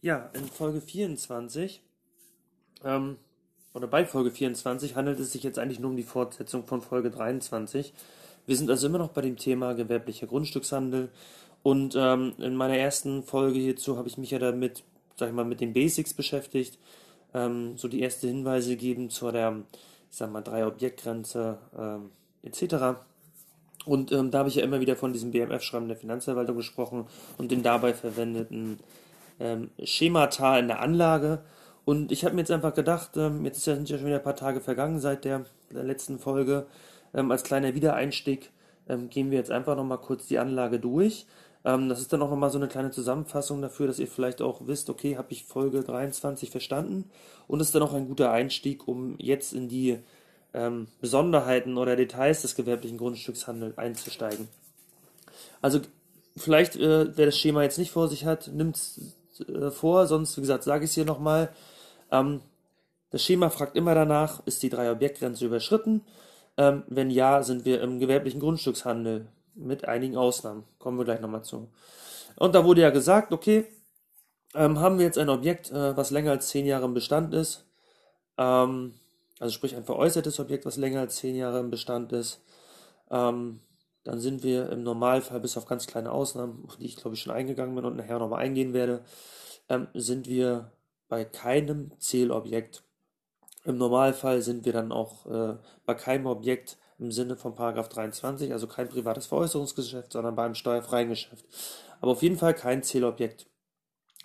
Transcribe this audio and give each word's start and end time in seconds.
Ja, 0.00 0.30
in 0.32 0.46
Folge 0.46 0.80
24, 0.80 1.82
ähm, 2.84 3.16
oder 3.74 3.88
bei 3.88 4.06
Folge 4.06 4.30
24 4.30 4.94
handelt 4.94 5.18
es 5.18 5.32
sich 5.32 5.42
jetzt 5.42 5.58
eigentlich 5.58 5.80
nur 5.80 5.90
um 5.90 5.96
die 5.96 6.04
Fortsetzung 6.04 6.64
von 6.66 6.82
Folge 6.82 7.10
23. 7.10 7.92
Wir 8.46 8.56
sind 8.56 8.70
also 8.70 8.86
immer 8.86 8.98
noch 8.98 9.10
bei 9.10 9.22
dem 9.22 9.36
Thema 9.36 9.74
gewerblicher 9.74 10.28
Grundstückshandel. 10.28 11.10
Und 11.64 11.96
ähm, 11.96 12.34
in 12.38 12.54
meiner 12.54 12.76
ersten 12.76 13.24
Folge 13.24 13.58
hierzu 13.58 13.96
habe 13.98 14.08
ich 14.08 14.18
mich 14.18 14.30
ja 14.30 14.38
damit, 14.38 14.84
sag 15.16 15.28
ich 15.28 15.34
mal, 15.34 15.44
mit 15.44 15.60
den 15.60 15.72
Basics 15.72 16.14
beschäftigt, 16.14 16.78
ähm, 17.34 17.76
so 17.76 17.88
die 17.88 18.00
erste 18.00 18.28
Hinweise 18.28 18.70
gegeben 18.70 19.10
zu 19.10 19.30
der, 19.32 19.64
ich 20.10 20.16
sag 20.16 20.30
mal, 20.30 20.42
drei 20.42 20.64
Objektgrenze 20.64 21.58
ähm, 21.76 22.10
etc. 22.42 23.00
Und 23.84 24.12
ähm, 24.12 24.30
da 24.30 24.38
habe 24.38 24.48
ich 24.48 24.54
ja 24.54 24.62
immer 24.62 24.80
wieder 24.80 24.94
von 24.94 25.12
diesem 25.12 25.32
BMF-Schreiben 25.32 25.88
der 25.88 25.96
Finanzverwaltung 25.96 26.56
gesprochen 26.56 27.06
und 27.36 27.50
den 27.50 27.64
dabei 27.64 27.94
verwendeten 27.94 28.78
ähm, 29.40 29.70
Schemata 29.82 30.58
in 30.58 30.68
der 30.68 30.80
Anlage. 30.80 31.40
Und 31.84 32.12
ich 32.12 32.24
habe 32.24 32.34
mir 32.34 32.42
jetzt 32.42 32.50
einfach 32.50 32.74
gedacht, 32.74 33.16
ähm, 33.16 33.44
jetzt 33.44 33.62
sind 33.62 33.88
ja 33.88 33.96
schon 33.96 34.06
wieder 34.06 34.16
ein 34.16 34.22
paar 34.22 34.36
Tage 34.36 34.60
vergangen 34.60 35.00
seit 35.00 35.24
der, 35.24 35.46
der 35.72 35.84
letzten 35.84 36.18
Folge. 36.18 36.66
Ähm, 37.14 37.30
als 37.30 37.44
kleiner 37.44 37.74
Wiedereinstieg 37.74 38.50
ähm, 38.88 39.08
gehen 39.08 39.30
wir 39.30 39.38
jetzt 39.38 39.50
einfach 39.50 39.76
nochmal 39.76 39.98
kurz 39.98 40.26
die 40.26 40.38
Anlage 40.38 40.78
durch. 40.78 41.26
Ähm, 41.64 41.88
das 41.88 42.00
ist 42.00 42.12
dann 42.12 42.22
auch 42.22 42.30
nochmal 42.30 42.50
so 42.50 42.58
eine 42.58 42.68
kleine 42.68 42.90
Zusammenfassung 42.90 43.62
dafür, 43.62 43.86
dass 43.86 43.98
ihr 43.98 44.06
vielleicht 44.06 44.42
auch 44.42 44.62
wisst, 44.66 44.90
okay, 44.90 45.16
habe 45.16 45.32
ich 45.32 45.44
Folge 45.44 45.82
23 45.82 46.50
verstanden. 46.50 47.10
Und 47.46 47.60
es 47.60 47.68
ist 47.68 47.74
dann 47.74 47.82
auch 47.82 47.94
ein 47.94 48.08
guter 48.08 48.32
Einstieg, 48.32 48.86
um 48.86 49.16
jetzt 49.18 49.52
in 49.52 49.68
die 49.68 49.98
ähm, 50.54 50.88
Besonderheiten 51.00 51.76
oder 51.76 51.96
Details 51.96 52.42
des 52.42 52.54
gewerblichen 52.54 52.98
Grundstückshandels 52.98 53.76
einzusteigen. 53.78 54.48
Also 55.60 55.80
vielleicht, 56.36 56.76
äh, 56.76 57.16
wer 57.16 57.26
das 57.26 57.38
Schema 57.38 57.62
jetzt 57.62 57.78
nicht 57.78 57.90
vor 57.90 58.08
sich 58.08 58.24
hat, 58.24 58.48
nimmt 58.48 58.76
äh, 59.48 59.70
vor, 59.70 60.06
sonst, 60.06 60.36
wie 60.36 60.42
gesagt, 60.42 60.64
sage 60.64 60.84
ich 60.84 60.90
es 60.90 60.94
hier 60.94 61.04
nochmal. 61.04 61.50
Ähm, 62.10 62.40
das 63.10 63.22
Schema 63.22 63.50
fragt 63.50 63.76
immer 63.76 63.94
danach, 63.94 64.46
ist 64.46 64.62
die 64.62 64.68
drei 64.68 64.90
Objektgrenze 64.90 65.46
überschritten? 65.46 66.04
Ähm, 66.56 66.84
wenn 66.88 67.10
ja, 67.10 67.42
sind 67.42 67.64
wir 67.64 67.80
im 67.82 68.00
gewerblichen 68.00 68.40
Grundstückshandel 68.40 69.28
mit 69.54 69.86
einigen 69.86 70.16
Ausnahmen. 70.16 70.64
Kommen 70.78 70.98
wir 70.98 71.04
gleich 71.04 71.20
nochmal 71.20 71.44
zu. 71.44 71.68
Und 72.36 72.54
da 72.54 72.64
wurde 72.64 72.82
ja 72.82 72.90
gesagt, 72.90 73.32
okay, 73.32 73.66
ähm, 74.54 74.78
haben 74.78 74.98
wir 74.98 75.04
jetzt 75.04 75.18
ein 75.18 75.28
Objekt, 75.28 75.70
äh, 75.70 75.96
was 75.96 76.10
länger 76.10 76.32
als 76.32 76.48
zehn 76.48 76.66
Jahre 76.66 76.86
im 76.86 76.94
Bestand 76.94 77.34
ist, 77.34 77.64
ähm, 78.38 78.94
also 79.38 79.52
sprich 79.52 79.76
ein 79.76 79.84
veräußertes 79.84 80.40
Objekt, 80.40 80.66
was 80.66 80.76
länger 80.76 81.00
als 81.00 81.16
zehn 81.16 81.36
Jahre 81.36 81.60
im 81.60 81.70
Bestand 81.70 82.12
ist, 82.12 82.42
ähm, 83.10 83.60
dann 84.04 84.20
sind 84.20 84.42
wir 84.42 84.70
im 84.70 84.82
Normalfall, 84.82 85.40
bis 85.40 85.56
auf 85.56 85.66
ganz 85.66 85.86
kleine 85.86 86.12
Ausnahmen, 86.12 86.64
auf 86.66 86.76
die 86.76 86.86
ich 86.86 86.96
glaube 86.96 87.14
ich 87.14 87.22
schon 87.22 87.32
eingegangen 87.32 87.74
bin 87.74 87.84
und 87.84 87.96
nachher 87.96 88.18
nochmal 88.18 88.40
eingehen 88.40 88.72
werde, 88.72 89.04
ähm, 89.68 89.88
sind 89.94 90.26
wir 90.28 90.72
bei 91.08 91.24
keinem 91.24 91.92
Zählobjekt. 91.98 92.82
Im 93.64 93.76
Normalfall 93.76 94.40
sind 94.42 94.64
wir 94.64 94.72
dann 94.72 94.92
auch 94.92 95.26
äh, 95.26 95.56
bei 95.84 95.94
keinem 95.94 96.26
Objekt 96.26 96.78
im 96.98 97.12
Sinne 97.12 97.36
von 97.36 97.54
Paragraph 97.54 97.88
23, 97.88 98.52
also 98.52 98.66
kein 98.66 98.88
privates 98.88 99.26
Veräußerungsgeschäft, 99.26 100.12
sondern 100.12 100.34
beim 100.34 100.54
steuerfreien 100.54 101.08
Geschäft. 101.08 101.44
Aber 102.00 102.12
auf 102.12 102.22
jeden 102.22 102.38
Fall 102.38 102.54
kein 102.54 102.82
Zählobjekt 102.82 103.46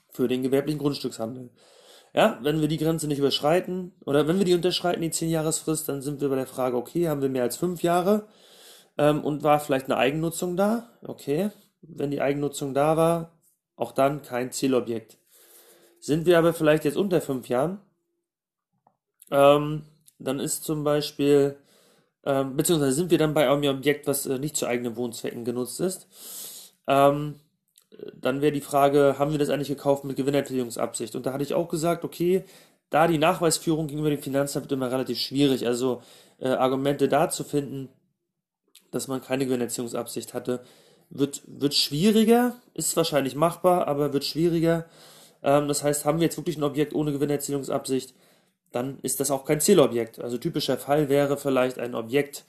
für 0.09 0.27
den 0.27 0.43
gewerblichen 0.43 0.79
Grundstückshandel. 0.79 1.49
Ja, 2.13 2.39
wenn 2.43 2.61
wir 2.61 2.67
die 2.67 2.77
Grenze 2.77 3.07
nicht 3.07 3.17
überschreiten 3.17 3.91
oder 4.05 4.27
wenn 4.27 4.37
wir 4.37 4.45
die 4.45 4.53
unterschreiten, 4.53 5.01
die 5.01 5.11
10-Jahresfrist, 5.11 5.89
dann 5.89 6.01
sind 6.01 6.21
wir 6.21 6.29
bei 6.29 6.35
der 6.35 6.45
Frage, 6.45 6.77
okay, 6.77 7.09
haben 7.09 7.21
wir 7.21 7.29
mehr 7.29 7.43
als 7.43 7.57
5 7.57 7.81
Jahre 7.81 8.27
ähm, 8.97 9.23
und 9.23 9.43
war 9.43 9.59
vielleicht 9.59 9.85
eine 9.85 9.97
Eigennutzung 9.97 10.55
da? 10.57 10.89
Okay, 11.01 11.49
wenn 11.81 12.11
die 12.11 12.21
Eigennutzung 12.21 12.73
da 12.73 12.97
war, 12.97 13.31
auch 13.75 13.91
dann 13.91 14.21
kein 14.21 14.51
Zielobjekt. 14.51 15.17
Sind 15.99 16.25
wir 16.25 16.37
aber 16.37 16.53
vielleicht 16.53 16.85
jetzt 16.85 16.97
unter 16.97 17.21
5 17.21 17.47
Jahren, 17.49 17.79
ähm, 19.31 19.83
dann 20.19 20.39
ist 20.39 20.63
zum 20.63 20.83
Beispiel, 20.83 21.57
ähm, 22.25 22.55
beziehungsweise 22.55 22.93
sind 22.93 23.11
wir 23.11 23.17
dann 23.17 23.33
bei 23.33 23.49
einem 23.49 23.77
Objekt, 23.77 24.07
was 24.07 24.25
äh, 24.25 24.39
nicht 24.39 24.57
zu 24.57 24.67
eigenen 24.67 24.95
Wohnzwecken 24.95 25.45
genutzt 25.45 25.79
ist, 25.79 26.07
ähm, 26.87 27.39
dann 28.15 28.41
wäre 28.41 28.51
die 28.51 28.61
Frage, 28.61 29.15
haben 29.19 29.31
wir 29.31 29.39
das 29.39 29.49
eigentlich 29.49 29.67
gekauft 29.67 30.03
mit 30.03 30.17
Gewinnertilgungsabsicht? 30.17 31.15
Und 31.15 31.25
da 31.25 31.33
hatte 31.33 31.43
ich 31.43 31.53
auch 31.53 31.69
gesagt, 31.69 32.03
okay, 32.03 32.43
da 32.89 33.07
die 33.07 33.17
Nachweisführung 33.17 33.87
gegenüber 33.87 34.09
dem 34.09 34.21
Finanzamt 34.21 34.71
immer 34.71 34.91
relativ 34.91 35.19
schwierig. 35.19 35.65
Also 35.67 36.01
äh, 36.39 36.49
Argumente 36.49 37.07
da 37.07 37.29
zu 37.29 37.43
finden, 37.43 37.89
dass 38.93 39.07
man 39.07 39.21
keine 39.21 39.45
Gewinnerziehungsabsicht 39.45 40.33
hatte, 40.33 40.61
wird, 41.09 41.41
wird 41.47 41.73
schwieriger, 41.75 42.55
ist 42.73 42.95
wahrscheinlich 42.97 43.35
machbar, 43.35 43.87
aber 43.87 44.13
wird 44.13 44.25
schwieriger. 44.25 44.85
Ähm, 45.43 45.67
das 45.67 45.83
heißt, 45.83 46.05
haben 46.05 46.19
wir 46.19 46.25
jetzt 46.25 46.37
wirklich 46.37 46.57
ein 46.57 46.63
Objekt 46.63 46.93
ohne 46.93 47.11
Gewinnerzielungsabsicht, 47.11 48.13
dann 48.71 48.97
ist 49.01 49.19
das 49.19 49.31
auch 49.31 49.45
kein 49.45 49.61
Zielobjekt. 49.61 50.19
Also 50.19 50.37
typischer 50.37 50.77
Fall 50.77 51.09
wäre 51.09 51.37
vielleicht 51.37 51.79
ein 51.79 51.95
Objekt, 51.95 52.45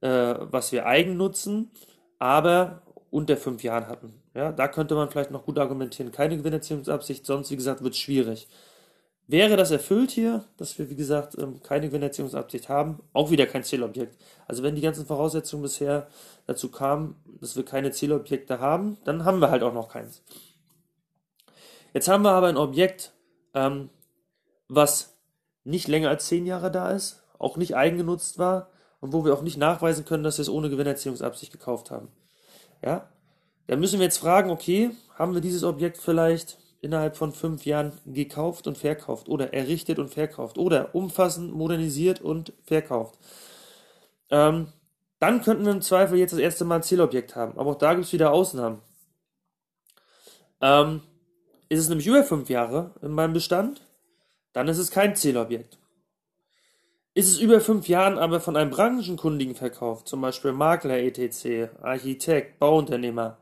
äh, 0.00 0.34
was 0.40 0.72
wir 0.72 0.86
eigen 0.86 1.16
nutzen, 1.16 1.70
aber 2.18 2.82
unter 3.10 3.36
fünf 3.36 3.62
Jahren 3.62 3.86
hatten. 3.88 4.14
Ja, 4.34 4.50
da 4.50 4.66
könnte 4.68 4.94
man 4.94 5.10
vielleicht 5.10 5.30
noch 5.30 5.44
gut 5.44 5.58
argumentieren, 5.58 6.10
keine 6.10 6.36
Gewinnerziehungsabsicht, 6.36 7.26
sonst 7.26 7.50
wie 7.50 7.56
gesagt 7.56 7.82
wird 7.82 7.94
es 7.94 8.00
schwierig. 8.00 8.48
Wäre 9.28 9.56
das 9.56 9.70
erfüllt 9.70 10.10
hier, 10.10 10.44
dass 10.56 10.78
wir 10.78 10.90
wie 10.90 10.96
gesagt 10.96 11.38
ähm, 11.38 11.62
keine 11.62 11.88
Gewinnerziehungsabsicht 11.88 12.68
haben, 12.68 13.00
auch 13.12 13.30
wieder 13.30 13.46
kein 13.46 13.64
Zielobjekt. 13.64 14.16
Also 14.46 14.62
wenn 14.62 14.74
die 14.74 14.82
ganzen 14.82 15.06
Voraussetzungen 15.06 15.62
bisher 15.62 16.08
dazu 16.46 16.70
kamen, 16.70 17.16
dass 17.40 17.56
wir 17.56 17.64
keine 17.64 17.92
Zielobjekte 17.92 18.58
haben, 18.58 18.98
dann 19.04 19.24
haben 19.24 19.40
wir 19.40 19.50
halt 19.50 19.62
auch 19.62 19.72
noch 19.72 19.88
keins. 19.88 20.22
Jetzt 21.94 22.08
haben 22.08 22.24
wir 22.24 22.32
aber 22.32 22.48
ein 22.48 22.56
Objekt, 22.56 23.12
ähm, 23.54 23.90
was 24.68 25.16
nicht 25.64 25.88
länger 25.88 26.08
als 26.08 26.26
zehn 26.26 26.46
Jahre 26.46 26.70
da 26.70 26.90
ist, 26.90 27.22
auch 27.38 27.56
nicht 27.56 27.76
eigengenutzt 27.76 28.38
war 28.38 28.70
und 29.00 29.12
wo 29.12 29.24
wir 29.24 29.34
auch 29.34 29.42
nicht 29.42 29.56
nachweisen 29.56 30.04
können, 30.04 30.24
dass 30.24 30.38
wir 30.38 30.42
es 30.42 30.48
ohne 30.48 30.70
Gewinnerziehungsabsicht 30.70 31.52
gekauft 31.52 31.90
haben. 31.90 32.08
Ja, 32.84 33.08
dann 33.66 33.80
müssen 33.80 34.00
wir 34.00 34.04
jetzt 34.04 34.18
fragen, 34.18 34.50
okay, 34.50 34.90
haben 35.14 35.34
wir 35.34 35.40
dieses 35.40 35.62
Objekt 35.62 35.98
vielleicht 35.98 36.58
innerhalb 36.82 37.16
von 37.16 37.32
fünf 37.32 37.64
Jahren 37.64 37.92
gekauft 38.04 38.66
und 38.66 38.76
verkauft 38.76 39.28
oder 39.28 39.54
errichtet 39.54 39.98
und 39.98 40.10
verkauft 40.10 40.58
oder 40.58 40.94
umfassend 40.94 41.54
modernisiert 41.54 42.20
und 42.20 42.52
verkauft? 42.64 43.18
Ähm, 44.30 44.68
dann 45.18 45.40
könnten 45.40 45.64
wir 45.64 45.72
im 45.72 45.80
Zweifel 45.80 46.18
jetzt 46.18 46.32
das 46.32 46.40
erste 46.40 46.64
Mal 46.64 46.76
ein 46.76 46.82
Zielobjekt 46.82 47.36
haben. 47.36 47.56
Aber 47.56 47.70
auch 47.70 47.78
da 47.78 47.94
gibt 47.94 48.06
es 48.06 48.12
wieder 48.12 48.32
Ausnahmen. 48.32 48.82
Ähm, 50.60 51.00
ist 51.68 51.80
es 51.80 51.88
nämlich 51.88 52.06
über 52.06 52.24
fünf 52.24 52.50
Jahre 52.50 52.90
in 53.00 53.12
meinem 53.12 53.32
Bestand, 53.32 53.80
dann 54.52 54.68
ist 54.68 54.78
es 54.78 54.90
kein 54.90 55.16
Zielobjekt. 55.16 55.78
Ist 57.14 57.28
es 57.28 57.38
über 57.38 57.60
fünf 57.60 57.88
Jahren 57.88 58.18
aber 58.18 58.40
von 58.40 58.56
einem 58.56 58.70
Branchenkundigen 58.70 59.54
verkauft, 59.54 60.08
zum 60.08 60.20
Beispiel 60.20 60.52
Makler 60.52 60.98
etc., 60.98 61.70
Architekt, 61.82 62.58
Bauunternehmer, 62.58 63.38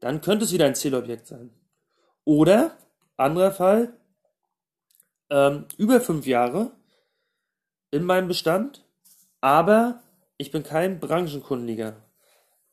dann 0.00 0.22
könnte 0.22 0.46
es 0.46 0.52
wieder 0.52 0.66
ein 0.66 0.74
Zielobjekt 0.74 1.26
sein. 1.26 1.50
Oder, 2.24 2.76
anderer 3.16 3.52
Fall, 3.52 3.92
ähm, 5.30 5.66
über 5.76 6.00
fünf 6.00 6.26
Jahre 6.26 6.72
in 7.90 8.04
meinem 8.04 8.28
Bestand, 8.28 8.84
aber 9.40 10.00
ich 10.38 10.50
bin 10.50 10.62
kein 10.62 11.00
Branchenkundiger. 11.00 11.96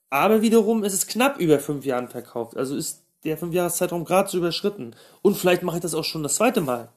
Aber 0.09 0.41
wiederum 0.41 0.83
ist 0.83 0.93
es 0.93 1.07
knapp 1.07 1.39
über 1.39 1.59
fünf 1.59 1.85
Jahren 1.85 2.07
verkauft. 2.07 2.55
Also 2.55 2.75
ist 2.75 3.03
der 3.23 3.37
Fünfjahreszeitraum 3.37 4.05
gerade 4.05 4.29
so 4.29 4.37
überschritten. 4.37 4.95
Und 5.21 5.35
vielleicht 5.35 5.63
mache 5.63 5.77
ich 5.77 5.81
das 5.81 5.93
auch 5.93 6.03
schon 6.03 6.23
das 6.23 6.35
zweite 6.35 6.61
Mal. 6.61 6.89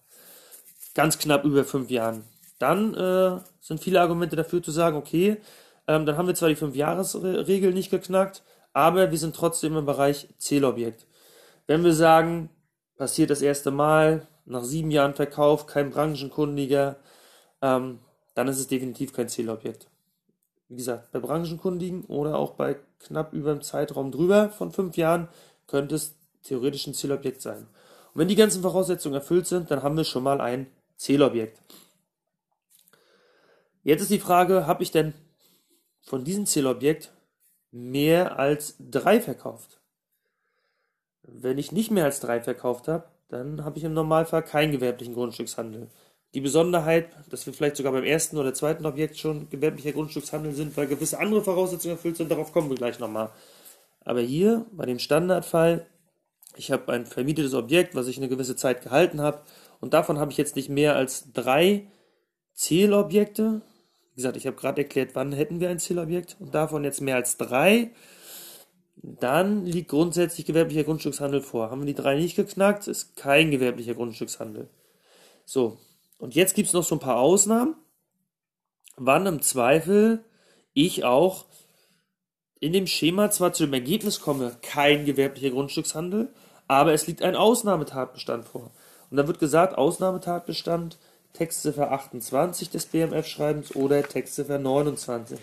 Ganz 0.95 1.19
knapp 1.19 1.45
über 1.45 1.65
fünf 1.65 1.91
Jahren. 1.91 2.25
Dann 2.59 2.95
äh, 2.95 3.39
sind 3.61 3.81
viele 3.81 4.01
Argumente 4.01 4.37
dafür 4.37 4.63
zu 4.63 4.71
sagen, 4.71 4.97
okay, 4.97 5.39
ähm, 5.89 6.07
dann 6.07 6.17
haben 6.17 6.29
wir 6.29 6.35
zwar 6.35 6.49
die 6.49 6.57
Fünfjahresregel 6.57 7.73
nicht 7.73 7.91
geknackt, 7.91 8.43
aber 8.73 9.11
wir 9.11 9.19
sind 9.19 9.35
trotzdem 9.35 9.77
im 9.77 9.87
Bereich 9.87 10.29
Zählobjekt. 10.39 11.07
Wenn 11.71 11.85
wir 11.85 11.95
sagen, 11.95 12.51
passiert 12.97 13.31
das 13.31 13.43
erste 13.43 13.71
Mal, 13.71 14.27
nach 14.45 14.65
sieben 14.65 14.91
Jahren 14.91 15.15
Verkauf, 15.15 15.69
kein 15.69 15.91
Branchenkundiger, 15.91 16.97
ähm, 17.63 18.01
dann 18.35 18.49
ist 18.49 18.59
es 18.59 18.67
definitiv 18.67 19.13
kein 19.13 19.29
Zählobjekt. 19.29 19.89
Wie 20.69 20.75
gesagt, 20.75 21.13
bei 21.13 21.21
Branchenkundigen 21.21 22.07
oder 22.07 22.35
auch 22.35 22.55
bei 22.55 22.81
knapp 22.99 23.33
über 23.33 23.53
dem 23.53 23.63
Zeitraum 23.63 24.11
drüber 24.11 24.49
von 24.49 24.73
fünf 24.73 24.97
Jahren 24.97 25.29
könnte 25.69 25.95
es 25.95 26.17
theoretisch 26.43 26.89
ein 26.89 26.95
Zählobjekt 26.95 27.41
sein. 27.41 27.69
Und 28.15 28.19
wenn 28.19 28.27
die 28.27 28.35
ganzen 28.35 28.63
Voraussetzungen 28.63 29.15
erfüllt 29.15 29.47
sind, 29.47 29.71
dann 29.71 29.85
haben 29.85 29.97
wir 29.97 30.03
schon 30.03 30.25
mal 30.25 30.41
ein 30.41 30.67
Zählobjekt. 30.97 31.63
Jetzt 33.85 34.03
ist 34.03 34.11
die 34.11 34.19
Frage, 34.19 34.67
habe 34.67 34.83
ich 34.83 34.91
denn 34.91 35.15
von 36.03 36.25
diesem 36.25 36.47
Zählobjekt 36.47 37.13
mehr 37.71 38.41
als 38.41 38.75
drei 38.81 39.21
verkauft. 39.21 39.80
Wenn 41.33 41.59
ich 41.59 41.73
nicht 41.73 41.91
mehr 41.91 42.05
als 42.05 42.21
drei 42.21 42.41
verkauft 42.41 42.89
habe, 42.89 43.05
dann 43.29 43.65
habe 43.65 43.79
ich 43.79 43.85
im 43.85 43.95
Normalfall 43.95 44.43
keinen 44.43 44.73
gewerblichen 44.73 45.15
Grundstückshandel. 45.15 45.89
Die 46.35 46.41
Besonderheit, 46.41 47.09
dass 47.31 47.47
wir 47.47 47.53
vielleicht 47.53 47.77
sogar 47.77 47.93
beim 47.93 48.05
ersten 48.05 48.39
oder 48.39 48.55
zweiten 48.55 48.87
Objekt 48.87 49.19
schon 49.19 49.49
gewerblicher 49.51 49.93
Grundstückshandel 49.93 50.53
sind, 50.53 50.77
weil 50.77 50.87
gewisse 50.87 51.19
andere 51.19 51.43
Voraussetzungen 51.43 51.97
erfüllt 51.97 52.17
sind, 52.17 52.31
darauf 52.31 52.53
kommen 52.53 52.71
wir 52.71 52.77
gleich 52.77 52.99
nochmal. 53.01 53.31
Aber 54.05 54.21
hier, 54.21 54.65
bei 54.73 54.87
dem 54.87 54.99
Standardfall, 54.99 55.87
ich 56.57 56.71
habe 56.71 56.93
ein 56.93 57.07
vermietetes 57.07 57.55
Objekt, 57.55 57.95
was 57.95 58.07
ich 58.07 58.17
eine 58.17 58.29
gewisse 58.29 58.57
Zeit 58.57 58.83
gehalten 58.83 59.21
habe 59.21 59.43
und 59.81 59.95
davon 59.95 60.19
habe 60.19 60.31
ich 60.31 60.39
jetzt 60.39 60.57
nicht 60.57 60.69
mehr 60.69 60.97
als 60.97 61.33
drei 61.33 61.87
Zielobjekte. 62.55 63.63
Wie 64.11 64.17
gesagt, 64.17 64.37
ich 64.37 64.47
habe 64.47 64.57
gerade 64.57 64.83
erklärt, 64.83 65.15
wann 65.15 65.33
hätten 65.33 65.61
wir 65.61 65.71
ein 65.71 65.79
Zielobjekt 65.79 66.37
und 66.39 66.55
davon 66.55 66.85
jetzt 66.85 67.01
mehr 67.01 67.17
als 67.17 67.37
drei. 67.37 67.91
Dann 69.03 69.65
liegt 69.65 69.89
grundsätzlich 69.89 70.45
gewerblicher 70.45 70.85
Grundstückshandel 70.85 71.41
vor. 71.41 71.71
Haben 71.71 71.81
wir 71.81 71.87
die 71.87 71.95
drei 71.95 72.17
nicht 72.17 72.37
geknackt, 72.37 72.87
ist 72.87 73.17
kein 73.17 73.51
gewerblicher 73.51 73.95
Grundstückshandel. 73.95 74.69
So, 75.47 75.79
und 76.19 76.35
jetzt 76.35 76.55
gibt 76.55 76.69
es 76.69 76.75
noch 76.75 76.85
so 76.85 76.97
ein 76.97 77.01
paar 77.01 77.19
Ausnahmen, 77.19 77.77
wann 78.97 79.27
im 79.27 79.41
Zweifel 79.41 80.23
ich 80.75 81.05
auch 81.05 81.47
in 82.61 82.75
dem 82.75 82.87
Schema 82.87 83.31
zwar 83.31 83.55
zu 83.55 83.65
dem 83.65 83.73
Ergebnis 83.73 84.21
komme, 84.21 84.57
kein 84.61 85.07
gewerblicher 85.07 85.51
Grundstückshandel, 85.51 86.29
aber 86.69 86.93
es 86.93 87.07
liegt 87.07 87.23
ein 87.23 87.37
Ausnahmetatbestand 87.37 88.45
vor. 88.45 88.71
Und 89.11 89.17
da 89.17 89.27
wird 89.27 89.39
gesagt, 89.39 89.79
Ausnahmetatbestand, 89.79 90.99
Textziffer 91.33 91.91
28 91.91 92.69
des 92.69 92.87
BMF-Schreibens 92.87 93.75
oder 93.75 94.03
Textziffer 94.03 94.59
29. 94.59 95.39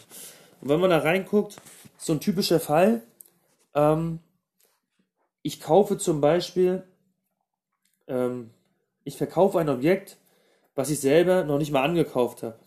Und 0.62 0.69
wenn 0.69 0.80
man 0.80 0.92
da 0.92 1.00
reinguckt, 1.00 1.57
so 1.98 2.13
ein 2.13 2.19
typischer 2.19 2.59
Fall, 2.59 3.01
ähm, 3.74 4.19
ich 5.42 5.60
kaufe 5.62 5.98
zum 5.98 6.22
Beispiel, 6.22 6.84
ähm, 8.08 8.52
ich 9.04 9.18
verkaufe 9.18 9.60
ein 9.60 9.69
Objekt, 9.69 10.18
was 10.75 10.90
ich 10.90 11.00
selber 11.00 11.44
noch 11.44 11.58
nicht 11.58 11.72
mal 11.72 11.84
angekauft 11.84 12.44
habe. 12.44 12.60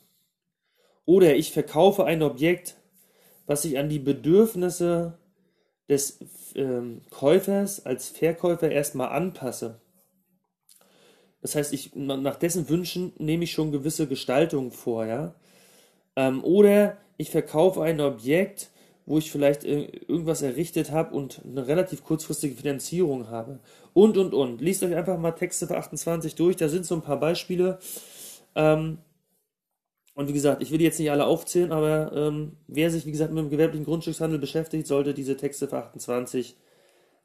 Oder 1.05 1.37
ich 1.37 1.52
verkaufe 1.52 2.05
ein 2.05 2.23
Objekt, 2.23 2.76
was 3.47 3.64
ich 3.64 3.79
an 3.79 3.88
die 3.88 3.99
Bedürfnisse 3.99 5.19
des 5.88 6.20
ähm, 6.55 7.02
Käufers 7.11 7.85
als 7.85 8.08
Verkäufer 8.08 8.70
erstmal 8.70 9.08
anpasse. 9.08 9.81
Das 11.43 11.55
heißt, 11.55 11.73
ich, 11.73 11.94
nach 11.94 12.37
dessen 12.37 12.69
Wünschen 12.69 13.12
nehme 13.19 13.44
ich 13.44 13.52
schon 13.52 13.73
gewisse 13.73 14.06
Gestaltungen 14.06 14.70
vor, 14.70 15.06
ja. 15.06 15.35
Ähm, 16.17 16.44
oder 16.44 16.99
ich 17.17 17.31
verkaufe 17.31 17.82
ein 17.82 18.00
Objekt, 18.00 18.70
wo 19.06 19.19
ich 19.19 19.31
vielleicht 19.31 19.64
irgendwas 19.64 20.43
errichtet 20.43 20.91
habe 20.91 21.14
und 21.14 21.43
eine 21.44 21.67
relativ 21.67 22.05
kurzfristige 22.05 22.55
Finanzierung 22.55 23.29
habe. 23.29 23.61
Und, 23.93 24.17
und, 24.17 24.35
und. 24.35 24.61
Liest 24.61 24.82
euch 24.82 24.94
einfach 24.94 25.19
mal 25.19 25.32
Texte 25.32 25.67
für 25.67 25.76
28 25.76 26.35
durch, 26.35 26.56
da 26.56 26.69
sind 26.69 26.87
so 26.87 26.94
ein 26.94 27.02
paar 27.02 27.19
Beispiele. 27.19 27.79
Ähm, 28.55 28.99
und 30.14 30.29
wie 30.29 30.32
gesagt, 30.32 30.62
ich 30.62 30.70
will 30.70 30.79
die 30.79 30.85
jetzt 30.85 30.99
nicht 30.99 31.11
alle 31.11 31.25
aufzählen, 31.25 31.73
aber 31.73 32.12
ähm, 32.14 32.56
wer 32.67 32.91
sich, 32.91 33.06
wie 33.06 33.12
gesagt, 33.12 33.32
mit 33.32 33.43
dem 33.43 33.50
gewerblichen 33.50 33.87
Grundstückshandel 33.87 34.38
beschäftigt, 34.38 34.87
sollte 34.87 35.14
diese 35.14 35.37
Texte 35.37 35.67
für 35.69 35.79
28 35.79 36.56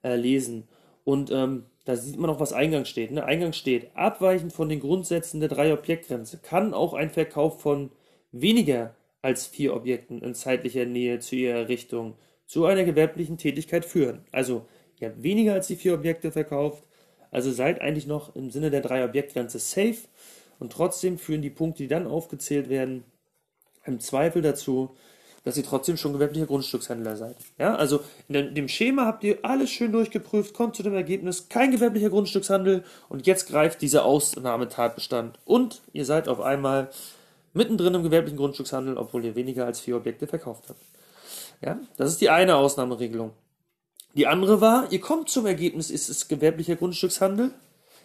äh, 0.04 0.16
lesen. 0.16 0.68
Und 1.04 1.30
ähm, 1.32 1.66
da 1.84 1.96
sieht 1.96 2.18
man 2.18 2.30
auch, 2.30 2.40
was 2.40 2.54
Eingang 2.54 2.86
steht. 2.86 3.12
Ne? 3.12 3.24
Eingang 3.24 3.54
steht, 3.54 3.96
abweichend 3.96 4.54
von 4.54 4.70
den 4.70 4.80
Grundsätzen 4.80 5.40
der 5.40 5.50
Drei-Objektgrenze 5.50 6.40
kann 6.40 6.74
auch 6.74 6.94
ein 6.94 7.12
Verkauf 7.12 7.62
von 7.62 7.92
weniger 8.32 8.96
als 9.26 9.48
vier 9.48 9.74
Objekten 9.74 10.22
in 10.22 10.36
zeitlicher 10.36 10.86
Nähe 10.86 11.20
zu 11.20 11.36
ihrer 11.36 11.58
Errichtung 11.58 12.14
zu 12.46 12.66
einer 12.66 12.84
gewerblichen 12.84 13.40
Tätigkeit 13.40 13.84
führen. 13.84 14.22
Also 14.32 14.68
ihr 15.00 15.10
habt 15.10 15.24
weniger 15.24 15.54
als 15.54 15.66
die 15.66 15.76
vier 15.76 15.96
Objekte 15.96 16.32
verkauft, 16.32 16.84
also 17.32 17.52
seid 17.52 17.82
eigentlich 17.82 18.06
noch 18.06 18.36
im 18.36 18.52
Sinne 18.52 18.70
der 18.70 18.82
drei 18.82 19.04
Objektgrenze 19.04 19.58
safe 19.58 19.98
und 20.60 20.72
trotzdem 20.72 21.18
führen 21.18 21.42
die 21.42 21.50
Punkte, 21.50 21.82
die 21.82 21.90
dann 21.90 22.06
aufgezählt 22.06 22.70
werden, 22.70 23.04
im 23.84 24.00
Zweifel 24.00 24.44
dazu, 24.44 24.96
dass 25.44 25.58
ihr 25.58 25.64
trotzdem 25.64 25.98
schon 25.98 26.14
gewerblicher 26.14 26.46
Grundstückshändler 26.46 27.16
seid. 27.18 27.36
Ja, 27.58 27.76
also 27.76 28.02
in 28.28 28.54
dem 28.54 28.68
Schema 28.68 29.06
habt 29.06 29.24
ihr 29.24 29.40
alles 29.42 29.72
schön 29.72 29.92
durchgeprüft, 29.92 30.54
kommt 30.54 30.76
zu 30.76 30.84
dem 30.84 30.94
Ergebnis, 30.94 31.50
kein 31.50 31.72
gewerblicher 31.72 32.12
Grundstückshandel 32.12 32.84
und 33.10 33.26
jetzt 33.26 33.48
greift 33.48 33.82
dieser 33.82 34.06
Ausnahmetatbestand 34.06 35.40
und 35.46 35.82
ihr 35.94 36.06
seid 36.06 36.28
auf 36.28 36.42
einmal 36.42 36.90
mittendrin 37.56 37.96
im 37.96 38.04
gewerblichen 38.04 38.38
Grundstückshandel, 38.38 38.98
obwohl 38.98 39.26
ihr 39.26 39.36
weniger 39.36 39.66
als 39.66 39.80
vier 39.80 39.98
Objekte 39.98 40.28
verkauft 40.28 40.66
habt. 40.70 40.82
Ja, 41.62 41.80
das 41.98 42.12
ist 42.12 42.22
die 42.22 42.30
eine 42.30 42.58
Ausnahmeregelung. 42.58 43.32
Die 44.14 44.28
andere 44.28 44.62
war, 44.62 44.92
ihr 44.92 45.02
kommt 45.02 45.30
zum 45.30 45.46
Ergebnis, 45.46 45.90
ist 45.90 46.10
es 46.10 46.28
gewerblicher 46.28 46.76
Grundstückshandel, 46.76 47.52